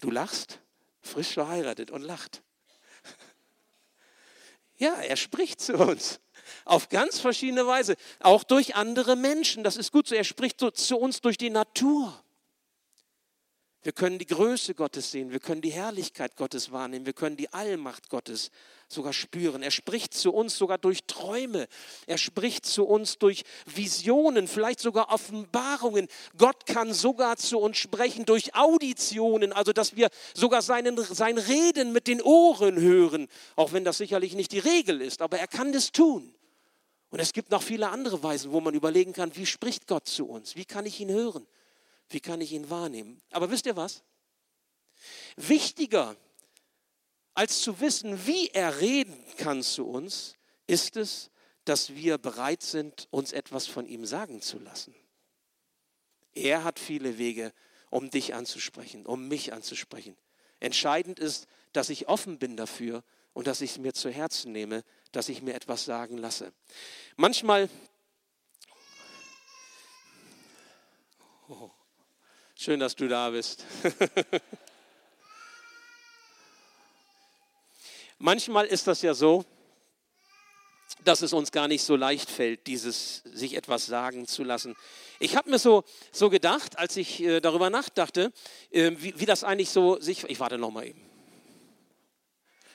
Du 0.00 0.10
lachst, 0.10 0.60
frisch 1.00 1.32
verheiratet 1.32 1.90
und 1.90 2.02
lacht. 2.02 2.42
Ja, 4.76 4.94
er 4.94 5.16
spricht 5.16 5.60
zu 5.60 5.74
uns 5.74 6.20
auf 6.64 6.88
ganz 6.88 7.20
verschiedene 7.20 7.66
Weise, 7.66 7.96
auch 8.20 8.44
durch 8.44 8.74
andere 8.74 9.16
Menschen. 9.16 9.64
Das 9.64 9.76
ist 9.76 9.92
gut 9.92 10.08
so. 10.08 10.14
Er 10.14 10.24
spricht 10.24 10.60
so 10.60 10.70
zu 10.70 10.98
uns 10.98 11.20
durch 11.20 11.38
die 11.38 11.50
Natur. 11.50 12.23
Wir 13.84 13.92
können 13.92 14.18
die 14.18 14.26
Größe 14.26 14.74
Gottes 14.74 15.10
sehen, 15.10 15.30
wir 15.30 15.40
können 15.40 15.60
die 15.60 15.70
Herrlichkeit 15.70 16.36
Gottes 16.36 16.72
wahrnehmen, 16.72 17.04
wir 17.04 17.12
können 17.12 17.36
die 17.36 17.52
Allmacht 17.52 18.08
Gottes 18.08 18.50
sogar 18.88 19.12
spüren. 19.12 19.62
Er 19.62 19.70
spricht 19.70 20.14
zu 20.14 20.32
uns 20.32 20.56
sogar 20.56 20.78
durch 20.78 21.04
Träume, 21.04 21.68
er 22.06 22.16
spricht 22.16 22.64
zu 22.64 22.86
uns 22.86 23.18
durch 23.18 23.44
Visionen, 23.66 24.48
vielleicht 24.48 24.80
sogar 24.80 25.12
Offenbarungen. 25.12 26.08
Gott 26.38 26.64
kann 26.64 26.94
sogar 26.94 27.36
zu 27.36 27.58
uns 27.58 27.76
sprechen 27.76 28.24
durch 28.24 28.54
Auditionen, 28.54 29.52
also 29.52 29.74
dass 29.74 29.94
wir 29.94 30.08
sogar 30.32 30.62
seinen, 30.62 30.96
sein 30.96 31.36
Reden 31.36 31.92
mit 31.92 32.06
den 32.06 32.22
Ohren 32.22 32.80
hören, 32.80 33.28
auch 33.54 33.74
wenn 33.74 33.84
das 33.84 33.98
sicherlich 33.98 34.34
nicht 34.34 34.52
die 34.52 34.60
Regel 34.60 35.02
ist, 35.02 35.20
aber 35.20 35.38
er 35.38 35.46
kann 35.46 35.74
das 35.74 35.92
tun. 35.92 36.34
Und 37.10 37.20
es 37.20 37.34
gibt 37.34 37.50
noch 37.50 37.62
viele 37.62 37.90
andere 37.90 38.22
Weisen, 38.22 38.50
wo 38.50 38.62
man 38.62 38.72
überlegen 38.72 39.12
kann, 39.12 39.36
wie 39.36 39.44
spricht 39.44 39.86
Gott 39.86 40.08
zu 40.08 40.26
uns? 40.26 40.56
Wie 40.56 40.64
kann 40.64 40.86
ich 40.86 40.98
ihn 41.00 41.10
hören? 41.10 41.46
Wie 42.08 42.20
kann 42.20 42.40
ich 42.40 42.52
ihn 42.52 42.70
wahrnehmen? 42.70 43.20
Aber 43.30 43.50
wisst 43.50 43.66
ihr 43.66 43.76
was? 43.76 44.02
Wichtiger 45.36 46.16
als 47.34 47.60
zu 47.60 47.80
wissen, 47.80 48.26
wie 48.26 48.48
er 48.48 48.80
reden 48.80 49.24
kann 49.36 49.62
zu 49.62 49.86
uns, 49.86 50.34
ist 50.66 50.96
es, 50.96 51.30
dass 51.64 51.94
wir 51.94 52.18
bereit 52.18 52.62
sind, 52.62 53.08
uns 53.10 53.32
etwas 53.32 53.66
von 53.66 53.86
ihm 53.86 54.06
sagen 54.06 54.40
zu 54.40 54.58
lassen. 54.58 54.94
Er 56.32 56.64
hat 56.64 56.78
viele 56.78 57.18
Wege, 57.18 57.52
um 57.90 58.10
dich 58.10 58.34
anzusprechen, 58.34 59.06
um 59.06 59.28
mich 59.28 59.52
anzusprechen. 59.52 60.16
Entscheidend 60.60 61.18
ist, 61.18 61.46
dass 61.72 61.88
ich 61.88 62.08
offen 62.08 62.38
bin 62.38 62.56
dafür 62.56 63.02
und 63.32 63.46
dass 63.46 63.60
ich 63.60 63.72
es 63.72 63.78
mir 63.78 63.92
zu 63.92 64.10
Herzen 64.10 64.52
nehme, 64.52 64.84
dass 65.12 65.28
ich 65.28 65.42
mir 65.42 65.54
etwas 65.54 65.84
sagen 65.84 66.18
lasse. 66.18 66.52
Manchmal, 67.16 67.68
oh, 71.48 71.70
schön, 72.64 72.80
dass 72.80 72.96
du 72.96 73.06
da 73.08 73.28
bist. 73.28 73.62
Manchmal 78.18 78.64
ist 78.64 78.86
das 78.86 79.02
ja 79.02 79.12
so, 79.12 79.44
dass 81.04 81.20
es 81.20 81.34
uns 81.34 81.52
gar 81.52 81.68
nicht 81.68 81.82
so 81.82 81.94
leicht 81.94 82.30
fällt, 82.30 82.66
dieses 82.66 83.22
sich 83.24 83.54
etwas 83.54 83.84
sagen 83.84 84.26
zu 84.26 84.44
lassen. 84.44 84.74
Ich 85.18 85.36
habe 85.36 85.50
mir 85.50 85.58
so, 85.58 85.84
so 86.10 86.30
gedacht, 86.30 86.78
als 86.78 86.96
ich 86.96 87.22
äh, 87.22 87.40
darüber 87.40 87.68
nachdachte, 87.68 88.32
äh, 88.70 88.92
wie, 88.96 89.20
wie 89.20 89.26
das 89.26 89.44
eigentlich 89.44 89.68
so 89.68 90.00
sich. 90.00 90.24
Ich 90.24 90.40
warte 90.40 90.56
noch 90.56 90.70
mal 90.70 90.86
eben. 90.86 91.02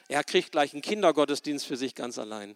Er 0.08 0.24
kriegt 0.24 0.52
gleich 0.52 0.74
einen 0.74 0.84
Kindergottesdienst 0.84 1.66
für 1.66 1.78
sich 1.78 1.96
ganz 1.96 2.20
allein. 2.20 2.56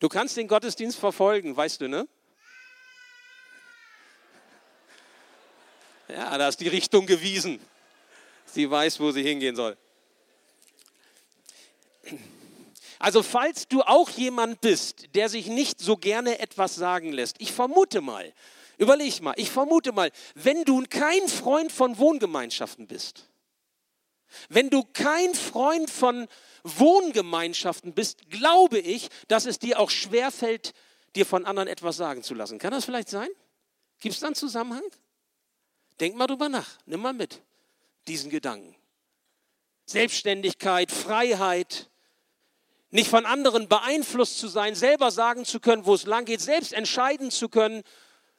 Du 0.00 0.08
kannst 0.08 0.36
den 0.36 0.48
Gottesdienst 0.48 0.98
verfolgen, 0.98 1.56
weißt 1.56 1.82
du, 1.82 1.88
ne? 1.88 2.08
Ja, 6.12 6.36
da 6.38 6.48
ist 6.48 6.60
die 6.60 6.68
Richtung 6.68 7.06
gewiesen. 7.06 7.60
Sie 8.46 8.70
weiß, 8.70 8.98
wo 9.00 9.12
sie 9.12 9.22
hingehen 9.22 9.54
soll. 9.54 9.76
Also 12.98 13.22
falls 13.22 13.68
du 13.68 13.82
auch 13.82 14.10
jemand 14.10 14.60
bist, 14.60 15.14
der 15.14 15.28
sich 15.28 15.46
nicht 15.46 15.80
so 15.80 15.96
gerne 15.96 16.38
etwas 16.38 16.74
sagen 16.74 17.12
lässt, 17.12 17.36
ich 17.38 17.52
vermute 17.52 18.00
mal, 18.00 18.32
überleg 18.76 19.22
mal, 19.22 19.34
ich 19.36 19.50
vermute 19.50 19.92
mal, 19.92 20.10
wenn 20.34 20.64
du 20.64 20.84
kein 20.88 21.26
Freund 21.28 21.72
von 21.72 21.96
Wohngemeinschaften 21.98 22.86
bist, 22.86 23.28
wenn 24.48 24.68
du 24.68 24.84
kein 24.92 25.34
Freund 25.34 25.90
von 25.90 26.28
Wohngemeinschaften 26.62 27.94
bist, 27.94 28.30
glaube 28.30 28.78
ich, 28.78 29.08
dass 29.28 29.46
es 29.46 29.58
dir 29.58 29.80
auch 29.80 29.90
schwerfällt, 29.90 30.74
dir 31.16 31.24
von 31.24 31.46
anderen 31.46 31.68
etwas 31.68 31.96
sagen 31.96 32.22
zu 32.22 32.34
lassen. 32.34 32.58
Kann 32.58 32.72
das 32.72 32.84
vielleicht 32.84 33.08
sein? 33.08 33.28
Gibt 34.00 34.14
es 34.14 34.20
da 34.20 34.26
einen 34.26 34.34
Zusammenhang? 34.34 34.84
Denk 36.00 36.16
mal 36.16 36.26
drüber 36.26 36.48
nach, 36.48 36.66
nimm 36.86 37.00
mal 37.00 37.12
mit 37.12 37.40
diesen 38.08 38.30
Gedanken. 38.30 38.74
Selbstständigkeit, 39.84 40.90
Freiheit, 40.90 41.90
nicht 42.90 43.08
von 43.08 43.26
anderen 43.26 43.68
beeinflusst 43.68 44.38
zu 44.38 44.48
sein, 44.48 44.74
selber 44.74 45.10
sagen 45.10 45.44
zu 45.44 45.60
können, 45.60 45.84
wo 45.84 45.94
es 45.94 46.06
lang 46.06 46.24
geht, 46.24 46.40
selbst 46.40 46.72
entscheiden 46.72 47.30
zu 47.30 47.48
können, 47.48 47.82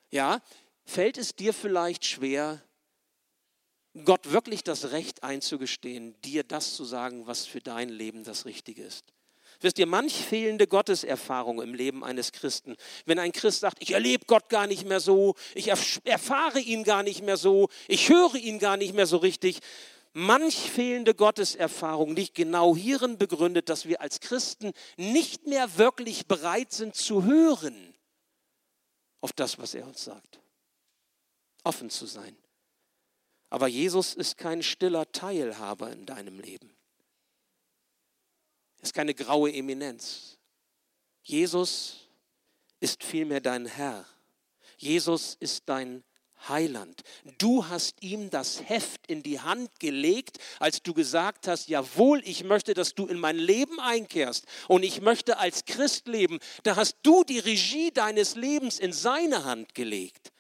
ja, 0.09 0.41
fällt 0.85 1.17
es 1.17 1.35
dir 1.35 1.53
vielleicht 1.53 2.05
schwer, 2.05 2.61
Gott 4.05 4.31
wirklich 4.31 4.63
das 4.63 4.91
Recht 4.91 5.23
einzugestehen, 5.23 6.19
dir 6.21 6.43
das 6.43 6.75
zu 6.75 6.85
sagen, 6.85 7.27
was 7.27 7.45
für 7.45 7.59
dein 7.59 7.89
Leben 7.89 8.23
das 8.23 8.45
Richtige 8.45 8.83
ist. 8.83 9.05
Wisst 9.61 9.79
ihr, 9.79 9.85
manch 9.85 10.13
fehlende 10.13 10.67
Gotteserfahrung 10.67 11.61
im 11.61 11.73
Leben 11.73 12.03
eines 12.03 12.31
Christen, 12.31 12.75
wenn 13.05 13.19
ein 13.19 13.31
Christ 13.31 13.61
sagt, 13.61 13.77
ich 13.79 13.91
erlebe 13.91 14.25
Gott 14.25 14.49
gar 14.49 14.67
nicht 14.67 14.85
mehr 14.85 14.99
so, 14.99 15.35
ich 15.55 15.69
erfahre 15.69 16.59
ihn 16.59 16.83
gar 16.83 17.03
nicht 17.03 17.23
mehr 17.23 17.37
so, 17.37 17.69
ich 17.87 18.09
höre 18.09 18.35
ihn 18.35 18.59
gar 18.59 18.77
nicht 18.77 18.93
mehr 18.93 19.07
so 19.07 19.17
richtig, 19.17 19.59
Manch 20.13 20.57
fehlende 20.69 21.15
Gotteserfahrung 21.15 22.15
liegt 22.15 22.35
genau 22.35 22.75
hierin 22.75 23.17
begründet, 23.17 23.69
dass 23.69 23.85
wir 23.85 24.01
als 24.01 24.19
Christen 24.19 24.73
nicht 24.97 25.47
mehr 25.47 25.77
wirklich 25.77 26.27
bereit 26.27 26.73
sind 26.73 26.95
zu 26.95 27.23
hören 27.23 27.93
auf 29.21 29.31
das, 29.31 29.57
was 29.57 29.73
er 29.73 29.85
uns 29.85 30.03
sagt. 30.03 30.41
Offen 31.63 31.89
zu 31.89 32.07
sein. 32.07 32.35
Aber 33.49 33.67
Jesus 33.67 34.13
ist 34.13 34.37
kein 34.37 34.63
stiller 34.63 35.09
Teilhaber 35.11 35.91
in 35.91 36.05
deinem 36.05 36.39
Leben. 36.39 36.73
Ist 38.81 38.93
keine 38.93 39.13
graue 39.13 39.53
Eminenz. 39.53 40.38
Jesus 41.23 42.09
ist 42.79 43.03
vielmehr 43.03 43.41
dein 43.41 43.65
Herr. 43.65 44.05
Jesus 44.77 45.37
ist 45.39 45.63
dein 45.67 46.03
Heiland. 46.48 47.01
Du 47.37 47.67
hast 47.67 48.01
ihm 48.01 48.29
das 48.29 48.67
Heft 48.67 49.05
in 49.07 49.22
die 49.22 49.39
Hand 49.39 49.79
gelegt, 49.79 50.39
als 50.59 50.81
du 50.81 50.94
gesagt 50.94 51.48
hast, 51.48 51.70
jawohl, 51.70 52.22
ich 52.25 52.44
möchte, 52.44 52.74
dass 52.74 52.96
du 52.96 53.05
in 53.05 53.20
mein 53.20 53.37
Leben 53.37 53.79
einkehrst 53.79 54.46
und 54.67 54.83
ich 54.83 55.01
möchte 55.01 55.37
als 55.37 55.65
Christ 55.65 56.07
leben. 56.07 56.39
Da 56.63 56.75
hast 56.75 56.98
du 57.03 57.24
die 57.24 57.39
Regie 57.39 57.91
deines 57.91 58.35
Lebens 58.35 58.79
in 58.79 58.94
seine 58.94 59.44
Hand 59.46 59.75
gelegt. 59.75 60.31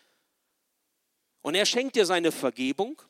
Und 1.43 1.55
er 1.55 1.65
schenkt 1.65 1.95
dir 1.95 2.05
seine 2.05 2.31
Vergebung 2.31 3.01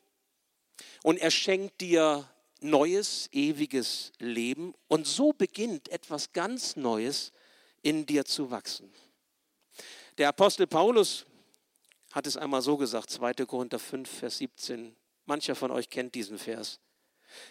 und 1.04 1.18
er 1.18 1.32
schenkt 1.32 1.82
dir 1.82 2.28
neues, 2.62 3.30
ewiges 3.32 4.12
Leben 4.20 4.74
und 4.88 5.08
so 5.08 5.34
beginnt 5.34 5.90
etwas 5.90 6.34
ganz 6.34 6.76
Neues 6.76 7.32
in 7.82 8.06
dir 8.06 8.26
zu 8.26 8.52
wachsen. 8.52 8.92
Der 10.18 10.30
Apostel 10.30 10.68
Paulus 10.68 11.26
hat 12.12 12.28
es 12.28 12.38
einmal 12.38 12.62
so 12.62 12.78
gesagt, 12.78 13.10
2. 13.10 13.34
Korinther 13.46 13.80
5, 13.80 14.10
Vers 14.10 14.38
17. 14.38 14.96
Mancher 15.26 15.56
von 15.56 15.72
euch 15.72 15.90
kennt 15.90 16.14
diesen 16.16 16.38
Vers. 16.38 16.80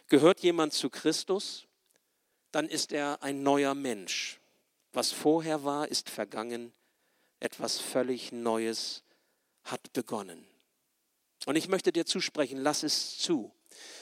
Gehört 0.09 0.40
jemand 0.40 0.75
zu 0.75 0.90
Christus, 0.90 1.66
dann 2.53 2.68
ist 2.68 2.92
er 2.92 3.23
ein 3.23 3.42
neuer 3.42 3.75
Mensch. 3.75 4.40
Was 4.92 5.12
vorher 5.12 5.64
war, 5.64 5.88
ist 5.88 6.11
vergangen. 6.11 6.73
Etwas 7.38 7.79
völlig 7.79 8.33
Neues 8.33 9.03
hat 9.64 9.92
begonnen. 9.92 10.46
Und 11.46 11.57
ich 11.57 11.68
möchte 11.68 11.92
dir 11.92 12.05
zusprechen, 12.05 12.59
lass 12.59 12.83
es 12.83 13.18
zu. 13.18 13.51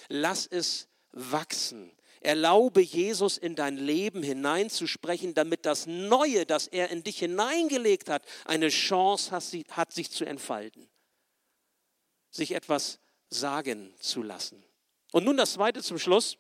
Lass 0.09 0.47
es 0.47 0.89
wachsen. 1.13 1.93
Erlaube 2.21 2.81
Jesus 2.81 3.39
in 3.39 3.55
dein 3.55 3.77
Leben 3.77 4.23
hineinzusprechen, 4.23 5.35
damit 5.35 5.67
das 5.67 5.87
Neue, 5.87 6.47
das 6.47 6.67
er 6.67 6.91
in 6.91 7.05
dich 7.05 7.19
hineingelegt 7.19 8.09
hat, 8.09 8.25
eine 8.45 8.69
Chance 8.69 9.31
hat, 9.71 9.93
sich 9.93 10.11
zu 10.11 10.25
entfalten. 10.25 10.89
Sich 12.31 12.53
etwas 12.53 12.99
sagen 13.31 13.95
zu 14.01 14.23
lassen. 14.23 14.63
Und 15.13 15.25
nun 15.25 15.37
das 15.37 15.55
Zweite 15.55 15.83
zum 15.83 15.99
Schluss. 15.99 16.37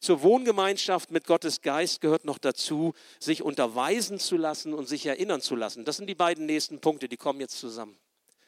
Zur 0.00 0.22
Wohngemeinschaft 0.22 1.10
mit 1.10 1.26
Gottes 1.26 1.62
Geist 1.62 2.00
gehört 2.00 2.24
noch 2.24 2.38
dazu, 2.38 2.92
sich 3.18 3.42
unterweisen 3.42 4.18
zu 4.18 4.36
lassen 4.36 4.74
und 4.74 4.86
sich 4.86 5.06
erinnern 5.06 5.40
zu 5.40 5.56
lassen. 5.56 5.84
Das 5.84 5.96
sind 5.96 6.08
die 6.08 6.14
beiden 6.14 6.46
nächsten 6.46 6.80
Punkte, 6.80 7.08
die 7.08 7.16
kommen 7.16 7.40
jetzt 7.40 7.58
zusammen. 7.58 7.96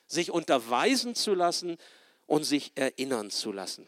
Sich 0.06 0.30
unterweisen 0.30 1.14
zu 1.14 1.34
lassen 1.34 1.78
und 2.26 2.44
sich 2.44 2.72
erinnern 2.74 3.30
zu 3.30 3.52
lassen. 3.52 3.86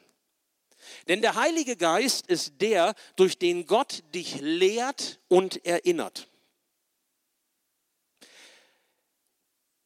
Denn 1.08 1.22
der 1.22 1.34
Heilige 1.34 1.76
Geist 1.76 2.26
ist 2.26 2.60
der, 2.60 2.94
durch 3.16 3.38
den 3.38 3.66
Gott 3.66 4.02
dich 4.14 4.40
lehrt 4.40 5.20
und 5.28 5.64
erinnert. 5.64 6.28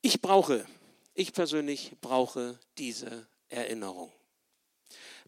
Ich 0.00 0.20
brauche, 0.20 0.66
ich 1.14 1.32
persönlich 1.32 1.92
brauche 2.00 2.58
diese 2.78 3.26
Erinnerung. 3.48 4.12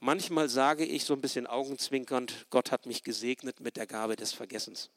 Manchmal 0.00 0.48
sage 0.48 0.84
ich 0.84 1.04
so 1.04 1.14
ein 1.14 1.20
bisschen 1.20 1.46
augenzwinkernd, 1.46 2.46
Gott 2.50 2.72
hat 2.72 2.86
mich 2.86 3.02
gesegnet 3.04 3.60
mit 3.60 3.76
der 3.76 3.86
Gabe 3.86 4.16
des 4.16 4.32
Vergessens. 4.32 4.90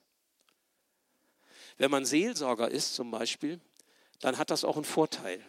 Wenn 1.78 1.92
man 1.92 2.06
Seelsorger 2.06 2.70
ist 2.70 2.96
zum 2.96 3.12
Beispiel, 3.12 3.62
dann 4.20 4.38
hat 4.38 4.50
das 4.50 4.64
auch 4.64 4.76
einen 4.76 4.86
Vorteil. 4.86 5.46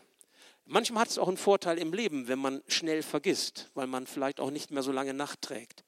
Manchmal 0.71 1.01
hat 1.01 1.09
es 1.09 1.17
auch 1.17 1.29
einen 1.29 1.39
Vorteil 1.39 1.79
im 1.79 1.95
Leben, 1.95 2.29
wenn 2.29 2.39
man 2.39 2.63
schnell 2.69 3.03
vergisst, 3.03 3.71
weil 3.73 3.87
man 3.87 4.07
vielleicht 4.07 4.39
auch 4.39 4.51
nicht 4.51 4.71
mehr 4.71 4.83
so 4.83 4.93
lange 4.93 5.15
nachträgt 5.15 5.83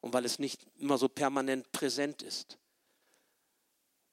und 0.00 0.14
weil 0.14 0.24
es 0.24 0.38
nicht 0.38 0.66
immer 0.78 0.96
so 0.96 1.10
permanent 1.10 1.70
präsent 1.72 2.22
ist. 2.22 2.56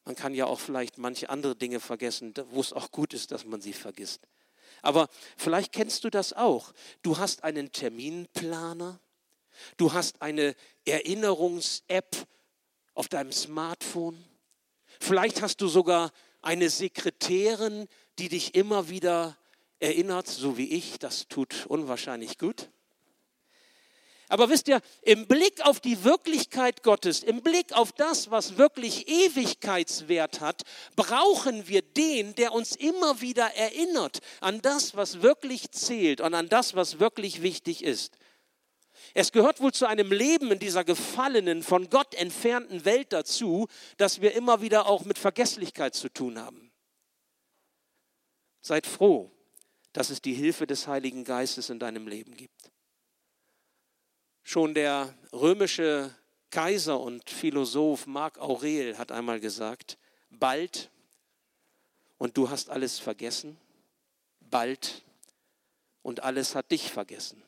Man 0.04 0.18
kann 0.18 0.34
ja 0.34 0.48
auch 0.48 0.60
vielleicht 0.60 0.98
manche 0.98 1.30
andere 1.30 1.56
Dinge 1.56 1.80
vergessen, 1.80 2.34
wo 2.50 2.60
es 2.60 2.74
auch 2.74 2.92
gut 2.92 3.14
ist, 3.14 3.32
dass 3.32 3.46
man 3.46 3.62
sie 3.62 3.72
vergisst. 3.72 4.28
Aber 4.82 5.08
vielleicht 5.38 5.72
kennst 5.72 6.04
du 6.04 6.10
das 6.10 6.34
auch. 6.34 6.74
Du 7.02 7.18
hast 7.18 7.46
einen 7.46 7.72
Terminplaner, 7.72 9.00
du 9.78 9.94
hast 9.94 10.22
eine 10.22 10.58
Erinnerungs-App 10.84 12.28
auf 12.96 13.08
deinem 13.08 13.32
Smartphone, 13.32 14.22
vielleicht 15.00 15.42
hast 15.42 15.62
du 15.62 15.70
sogar 15.70 16.12
eine 16.42 16.70
Sekretärin, 16.70 17.88
die 18.20 18.28
dich 18.28 18.56
immer 18.56 18.90
wieder 18.90 19.38
erinnert, 19.80 20.28
so 20.28 20.58
wie 20.58 20.72
ich, 20.72 21.00
das 21.00 21.28
tut 21.28 21.66
unwahrscheinlich 21.68 22.38
gut. 22.38 22.70
Aber 24.28 24.50
wisst 24.50 24.68
ihr, 24.68 24.82
im 25.04 25.28
Blick 25.28 25.62
auf 25.66 25.80
die 25.80 26.04
Wirklichkeit 26.04 26.82
Gottes, 26.82 27.22
im 27.22 27.42
Blick 27.42 27.74
auf 27.74 27.92
das, 27.92 28.32
was 28.32 28.58
wirklich 28.58 29.08
Ewigkeitswert 29.08 30.42
hat, 30.42 30.64
brauchen 30.96 31.68
wir 31.68 31.84
den, 31.84 32.34
der 32.34 32.52
uns 32.54 32.76
immer 32.76 33.22
wieder 33.22 33.46
erinnert 33.56 34.20
an 34.42 34.62
das, 34.62 34.96
was 34.96 35.22
wirklich 35.22 35.72
zählt 35.72 36.22
und 36.22 36.34
an 36.34 36.50
das, 36.50 36.76
was 36.76 37.00
wirklich 37.00 37.44
wichtig 37.44 37.84
ist. 37.84 38.18
Es 39.14 39.32
gehört 39.32 39.62
wohl 39.62 39.72
zu 39.72 39.86
einem 39.86 40.12
Leben 40.12 40.52
in 40.52 40.60
dieser 40.60 40.84
gefallenen, 40.84 41.62
von 41.62 41.90
Gott 41.90 42.16
entfernten 42.16 42.84
Welt 42.84 43.14
dazu, 43.14 43.68
dass 43.98 44.22
wir 44.22 44.34
immer 44.34 44.62
wieder 44.62 44.88
auch 44.88 45.06
mit 45.06 45.20
Vergesslichkeit 45.20 45.94
zu 45.94 46.10
tun 46.10 46.40
haben. 46.40 46.72
Seid 48.62 48.88
froh, 48.88 49.32
dass 49.96 50.10
es 50.10 50.22
die 50.22 50.34
Hilfe 50.34 50.68
des 50.68 50.88
Heiligen 50.88 51.24
Geistes 51.24 51.70
in 51.70 51.80
deinem 51.80 52.06
Leben 52.10 52.36
gibt. 52.36 52.70
Schon 54.44 54.74
der 54.74 55.16
römische 55.32 56.14
Kaiser 56.50 57.00
und 57.00 57.30
Philosoph 57.30 58.06
Marc 58.06 58.38
Aurel 58.38 58.98
hat 58.98 59.14
einmal 59.14 59.40
gesagt, 59.40 59.98
bald 60.30 60.92
und 62.18 62.36
du 62.36 62.50
hast 62.50 62.70
alles 62.70 63.00
vergessen, 63.00 63.56
bald 64.42 65.02
und 66.02 66.24
alles 66.24 66.56
hat 66.56 66.72
dich 66.72 66.92
vergessen. 66.92 67.42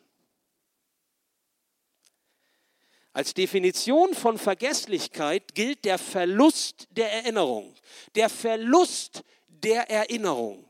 Als 3.12 3.34
Definition 3.34 4.14
von 4.14 4.38
Vergesslichkeit 4.38 5.54
gilt 5.54 5.84
der 5.84 5.98
Verlust 5.98 6.88
der 6.92 7.12
Erinnerung. 7.12 7.76
Der 8.16 8.30
Verlust 8.30 9.26
der 9.50 9.90
Erinnerung. 9.90 10.64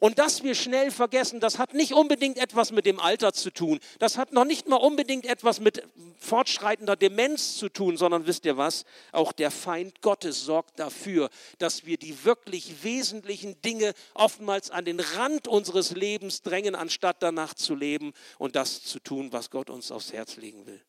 Und 0.00 0.18
dass 0.18 0.42
wir 0.42 0.54
schnell 0.54 0.90
vergessen, 0.90 1.40
das 1.40 1.58
hat 1.58 1.74
nicht 1.74 1.92
unbedingt 1.92 2.38
etwas 2.38 2.72
mit 2.72 2.86
dem 2.86 3.00
Alter 3.00 3.32
zu 3.32 3.50
tun. 3.50 3.80
Das 3.98 4.16
hat 4.16 4.32
noch 4.32 4.44
nicht 4.44 4.68
mal 4.68 4.76
unbedingt 4.76 5.26
etwas 5.26 5.60
mit 5.60 5.82
fortschreitender 6.18 6.96
Demenz 6.96 7.56
zu 7.56 7.68
tun, 7.68 7.96
sondern 7.96 8.26
wisst 8.26 8.44
ihr 8.44 8.56
was? 8.56 8.84
Auch 9.12 9.32
der 9.32 9.50
Feind 9.50 10.00
Gottes 10.00 10.44
sorgt 10.44 10.78
dafür, 10.78 11.30
dass 11.58 11.84
wir 11.84 11.98
die 11.98 12.24
wirklich 12.24 12.84
wesentlichen 12.84 13.60
Dinge 13.62 13.92
oftmals 14.14 14.70
an 14.70 14.84
den 14.84 15.00
Rand 15.00 15.48
unseres 15.48 15.92
Lebens 15.92 16.42
drängen, 16.42 16.74
anstatt 16.74 17.22
danach 17.22 17.54
zu 17.54 17.74
leben 17.74 18.12
und 18.38 18.56
das 18.56 18.82
zu 18.82 19.00
tun, 19.00 19.32
was 19.32 19.50
Gott 19.50 19.70
uns 19.70 19.90
aufs 19.90 20.12
Herz 20.12 20.36
legen 20.36 20.66
will. 20.66 20.80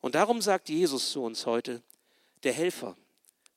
Und 0.00 0.14
darum 0.14 0.40
sagt 0.40 0.68
Jesus 0.68 1.10
zu 1.10 1.22
uns 1.22 1.46
heute, 1.46 1.82
der 2.44 2.52
Helfer, 2.52 2.96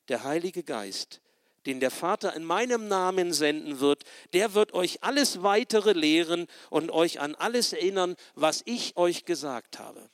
der 0.08 0.24
Heilige 0.24 0.64
Geist, 0.64 1.20
den 1.66 1.80
der 1.80 1.90
Vater 1.90 2.34
in 2.34 2.44
meinem 2.44 2.88
Namen 2.88 3.32
senden 3.32 3.80
wird, 3.80 4.04
der 4.32 4.54
wird 4.54 4.72
euch 4.72 5.02
alles 5.02 5.42
weitere 5.42 5.92
lehren 5.92 6.46
und 6.70 6.90
euch 6.90 7.20
an 7.20 7.34
alles 7.34 7.72
erinnern, 7.72 8.16
was 8.34 8.62
ich 8.64 8.96
euch 8.96 9.24
gesagt 9.24 9.78
habe. 9.78 10.10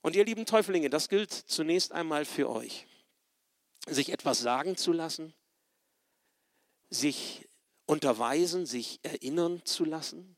Und 0.00 0.16
ihr 0.16 0.24
lieben 0.24 0.46
Täuflinge, 0.46 0.88
das 0.88 1.10
gilt 1.10 1.32
zunächst 1.32 1.92
einmal 1.92 2.24
für 2.24 2.48
euch. 2.48 2.86
Sich 3.86 4.10
etwas 4.10 4.40
sagen 4.40 4.76
zu 4.76 4.92
lassen, 4.92 5.34
sich 6.88 7.46
unterweisen, 7.84 8.64
sich 8.64 9.00
erinnern 9.02 9.62
zu 9.64 9.84
lassen, 9.84 10.37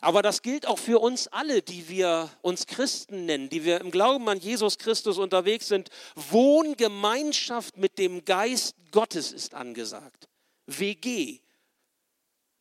aber 0.00 0.22
das 0.22 0.42
gilt 0.42 0.66
auch 0.66 0.78
für 0.78 0.98
uns 1.00 1.28
alle, 1.28 1.62
die 1.62 1.88
wir 1.88 2.30
uns 2.42 2.66
Christen 2.66 3.26
nennen, 3.26 3.48
die 3.48 3.64
wir 3.64 3.80
im 3.80 3.90
Glauben 3.90 4.28
an 4.28 4.38
Jesus 4.38 4.78
Christus 4.78 5.18
unterwegs 5.18 5.68
sind. 5.68 5.90
Wohngemeinschaft 6.14 7.76
mit 7.76 7.98
dem 7.98 8.24
Geist 8.24 8.76
Gottes 8.90 9.32
ist 9.32 9.54
angesagt. 9.54 10.28
WG. 10.66 11.40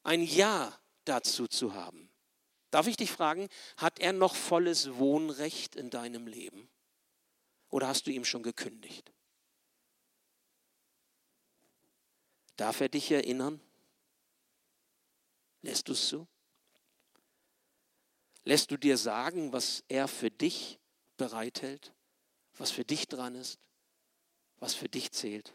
Ein 0.04 0.24
Ja 0.24 0.78
dazu 1.06 1.48
zu 1.48 1.74
haben. 1.74 2.10
Darf 2.72 2.88
ich 2.88 2.98
dich 2.98 3.12
fragen, 3.12 3.48
hat 3.78 4.00
er 4.00 4.12
noch 4.14 4.36
volles 4.36 4.96
Wohnrecht 4.96 5.76
in 5.76 5.90
deinem 5.90 6.28
Leben? 6.28 6.68
Oder 7.70 7.88
hast 7.88 8.08
du 8.08 8.12
ihm 8.12 8.26
schon 8.26 8.44
gekündigt? 8.44 9.12
Darf 12.58 12.82
er 12.82 12.90
dich 12.90 13.12
erinnern? 13.12 13.60
Lässt 15.62 15.88
du 15.88 15.94
es 15.94 16.08
zu? 16.08 16.28
Lässt 18.46 18.70
du 18.70 18.78
dir 18.78 18.98
sagen, 18.98 19.52
was 19.52 19.84
er 19.90 20.08
für 20.08 20.30
dich 20.30 20.80
bereithält, 21.18 21.94
was 22.58 22.72
für 22.72 22.86
dich 22.86 23.08
dran 23.08 23.36
ist, 23.36 23.60
was 24.60 24.76
für 24.76 24.88
dich 24.88 25.12
zählt? 25.12 25.52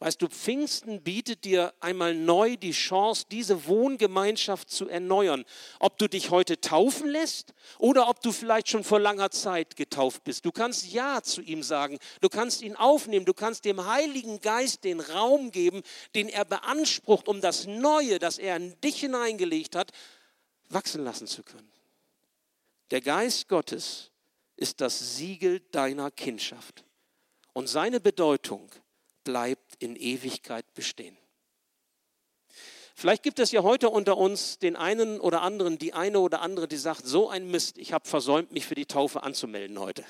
Weißt 0.00 0.20
du, 0.20 0.26
Pfingsten 0.26 1.00
bietet 1.04 1.44
dir 1.44 1.72
einmal 1.78 2.12
neu 2.12 2.56
die 2.56 2.72
Chance, 2.72 3.24
diese 3.30 3.68
Wohngemeinschaft 3.68 4.68
zu 4.68 4.88
erneuern. 4.88 5.44
Ob 5.78 5.96
du 5.96 6.08
dich 6.08 6.30
heute 6.30 6.60
taufen 6.60 7.08
lässt 7.08 7.54
oder 7.78 8.08
ob 8.08 8.20
du 8.20 8.32
vielleicht 8.32 8.68
schon 8.68 8.82
vor 8.82 8.98
langer 8.98 9.30
Zeit 9.30 9.76
getauft 9.76 10.24
bist. 10.24 10.44
Du 10.44 10.50
kannst 10.50 10.92
Ja 10.92 11.22
zu 11.22 11.40
ihm 11.40 11.62
sagen. 11.62 12.00
Du 12.20 12.28
kannst 12.28 12.62
ihn 12.62 12.74
aufnehmen. 12.74 13.26
Du 13.26 13.32
kannst 13.32 13.64
dem 13.64 13.86
Heiligen 13.86 14.40
Geist 14.40 14.82
den 14.82 14.98
Raum 14.98 15.52
geben, 15.52 15.82
den 16.16 16.28
er 16.28 16.46
beansprucht, 16.46 17.28
um 17.28 17.40
das 17.40 17.68
Neue, 17.68 18.18
das 18.18 18.38
er 18.38 18.56
in 18.56 18.74
dich 18.80 18.98
hineingelegt 18.98 19.76
hat, 19.76 19.92
wachsen 20.72 21.04
lassen 21.04 21.26
zu 21.26 21.42
können. 21.42 21.70
Der 22.90 23.00
Geist 23.00 23.48
Gottes 23.48 24.10
ist 24.56 24.80
das 24.80 25.16
Siegel 25.16 25.60
deiner 25.72 26.10
Kindschaft 26.10 26.84
und 27.52 27.68
seine 27.68 28.00
Bedeutung 28.00 28.70
bleibt 29.24 29.76
in 29.82 29.96
Ewigkeit 29.96 30.72
bestehen. 30.74 31.16
Vielleicht 32.94 33.22
gibt 33.22 33.38
es 33.38 33.50
ja 33.52 33.62
heute 33.62 33.88
unter 33.88 34.16
uns 34.16 34.58
den 34.58 34.76
einen 34.76 35.18
oder 35.18 35.42
anderen, 35.42 35.78
die 35.78 35.94
eine 35.94 36.20
oder 36.20 36.42
andere, 36.42 36.68
die 36.68 36.76
sagt, 36.76 37.06
so 37.06 37.28
ein 37.28 37.50
Mist, 37.50 37.78
ich 37.78 37.92
habe 37.92 38.06
versäumt, 38.06 38.52
mich 38.52 38.66
für 38.66 38.74
die 38.74 38.86
Taufe 38.86 39.22
anzumelden 39.22 39.78
heute. 39.78 40.04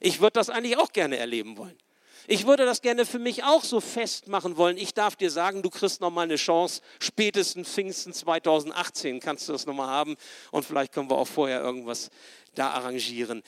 Ich 0.00 0.20
würde 0.20 0.32
das 0.32 0.50
eigentlich 0.50 0.76
auch 0.76 0.92
gerne 0.92 1.16
erleben 1.16 1.56
wollen. 1.56 1.78
Ich 2.26 2.46
würde 2.46 2.64
das 2.64 2.80
gerne 2.80 3.04
für 3.04 3.18
mich 3.18 3.44
auch 3.44 3.64
so 3.64 3.80
festmachen 3.80 4.56
wollen. 4.56 4.78
Ich 4.78 4.94
darf 4.94 5.16
dir 5.16 5.30
sagen, 5.30 5.62
du 5.62 5.70
kriegst 5.70 6.00
noch 6.00 6.10
mal 6.10 6.22
eine 6.22 6.36
Chance. 6.36 6.80
Spätestens 6.98 7.68
Pfingsten 7.68 8.12
2018 8.12 9.20
kannst 9.20 9.48
du 9.48 9.52
das 9.52 9.66
noch 9.66 9.74
mal 9.74 9.88
haben 9.88 10.16
und 10.50 10.64
vielleicht 10.64 10.92
können 10.92 11.10
wir 11.10 11.18
auch 11.18 11.28
vorher 11.28 11.60
irgendwas 11.60 12.10
da 12.54 12.70
arrangieren. 12.70 13.42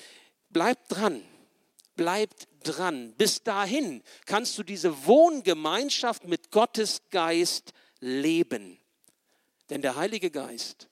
Bleib 0.50 0.88
dran. 0.88 1.22
Bleib 1.94 2.30
dran. 2.62 3.14
Bis 3.16 3.42
dahin 3.42 4.02
kannst 4.26 4.58
du 4.58 4.62
diese 4.62 5.06
Wohngemeinschaft 5.06 6.24
mit 6.24 6.50
Gottes 6.50 7.00
Geist 7.10 7.72
leben. 8.00 8.78
Denn 9.70 9.80
der 9.80 9.96
Heilige 9.96 10.30
Geist, 10.30 10.88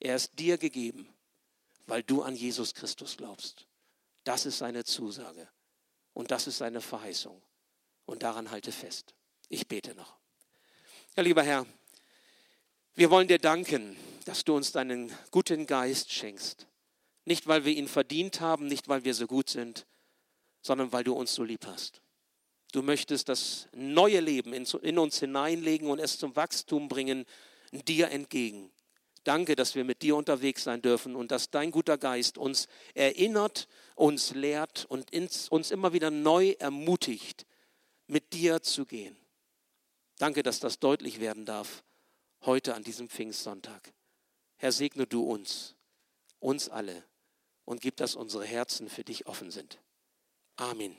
er 0.00 0.16
ist 0.16 0.38
dir 0.38 0.58
gegeben, 0.58 1.08
weil 1.86 2.02
du 2.02 2.22
an 2.22 2.34
Jesus 2.34 2.74
Christus 2.74 3.16
glaubst. 3.16 3.66
Das 4.24 4.46
ist 4.46 4.58
seine 4.58 4.84
Zusage. 4.84 5.48
Und 6.14 6.30
das 6.30 6.46
ist 6.46 6.58
seine 6.58 6.80
Verheißung. 6.80 7.42
Und 8.06 8.22
daran 8.22 8.50
halte 8.50 8.72
fest. 8.72 9.14
Ich 9.48 9.66
bete 9.68 9.94
noch. 9.94 10.14
Ja, 11.16 11.22
lieber 11.22 11.42
Herr, 11.42 11.66
wir 12.94 13.10
wollen 13.10 13.28
dir 13.28 13.38
danken, 13.38 13.96
dass 14.24 14.44
du 14.44 14.54
uns 14.54 14.72
deinen 14.72 15.12
guten 15.30 15.66
Geist 15.66 16.12
schenkst. 16.12 16.66
Nicht, 17.24 17.46
weil 17.46 17.64
wir 17.64 17.72
ihn 17.72 17.88
verdient 17.88 18.40
haben, 18.40 18.66
nicht, 18.66 18.88
weil 18.88 19.04
wir 19.04 19.14
so 19.14 19.26
gut 19.26 19.50
sind, 19.50 19.86
sondern 20.62 20.92
weil 20.92 21.04
du 21.04 21.14
uns 21.14 21.34
so 21.34 21.42
lieb 21.42 21.66
hast. 21.66 22.00
Du 22.72 22.82
möchtest 22.82 23.28
das 23.28 23.68
neue 23.72 24.20
Leben 24.20 24.52
in, 24.52 24.98
uns 24.98 25.20
hineinlegen 25.20 25.88
und 25.88 26.00
es 26.00 26.18
zum 26.18 26.34
Wachstum 26.36 26.88
bringen, 26.88 27.24
dir 27.70 28.10
entgegen. 28.10 28.70
Danke, 29.22 29.56
dass 29.56 29.74
wir 29.74 29.84
mit 29.84 30.02
dir 30.02 30.16
unterwegs 30.16 30.64
sein 30.64 30.82
dürfen 30.82 31.16
und 31.16 31.30
dass 31.30 31.50
dein 31.50 31.70
guter 31.70 31.96
Geist 31.96 32.36
uns 32.36 32.68
erinnert, 32.94 33.68
uns 33.94 34.34
lehrt 34.34 34.84
und 34.86 35.12
uns 35.50 35.70
immer 35.70 35.92
wieder 35.92 36.10
neu 36.10 36.50
ermutigt, 36.58 37.46
mit 38.06 38.32
dir 38.32 38.62
zu 38.62 38.86
gehen. 38.86 39.16
Danke, 40.18 40.42
dass 40.42 40.60
das 40.60 40.78
deutlich 40.78 41.20
werden 41.20 41.44
darf 41.44 41.82
heute 42.42 42.74
an 42.74 42.84
diesem 42.84 43.08
Pfingstsonntag. 43.08 43.92
Herr, 44.56 44.72
segne 44.72 45.06
du 45.06 45.22
uns, 45.22 45.74
uns 46.40 46.68
alle 46.68 47.04
und 47.64 47.80
gib, 47.80 47.96
dass 47.96 48.14
unsere 48.14 48.44
Herzen 48.44 48.88
für 48.88 49.04
dich 49.04 49.26
offen 49.26 49.50
sind. 49.50 49.78
Amen. 50.56 50.96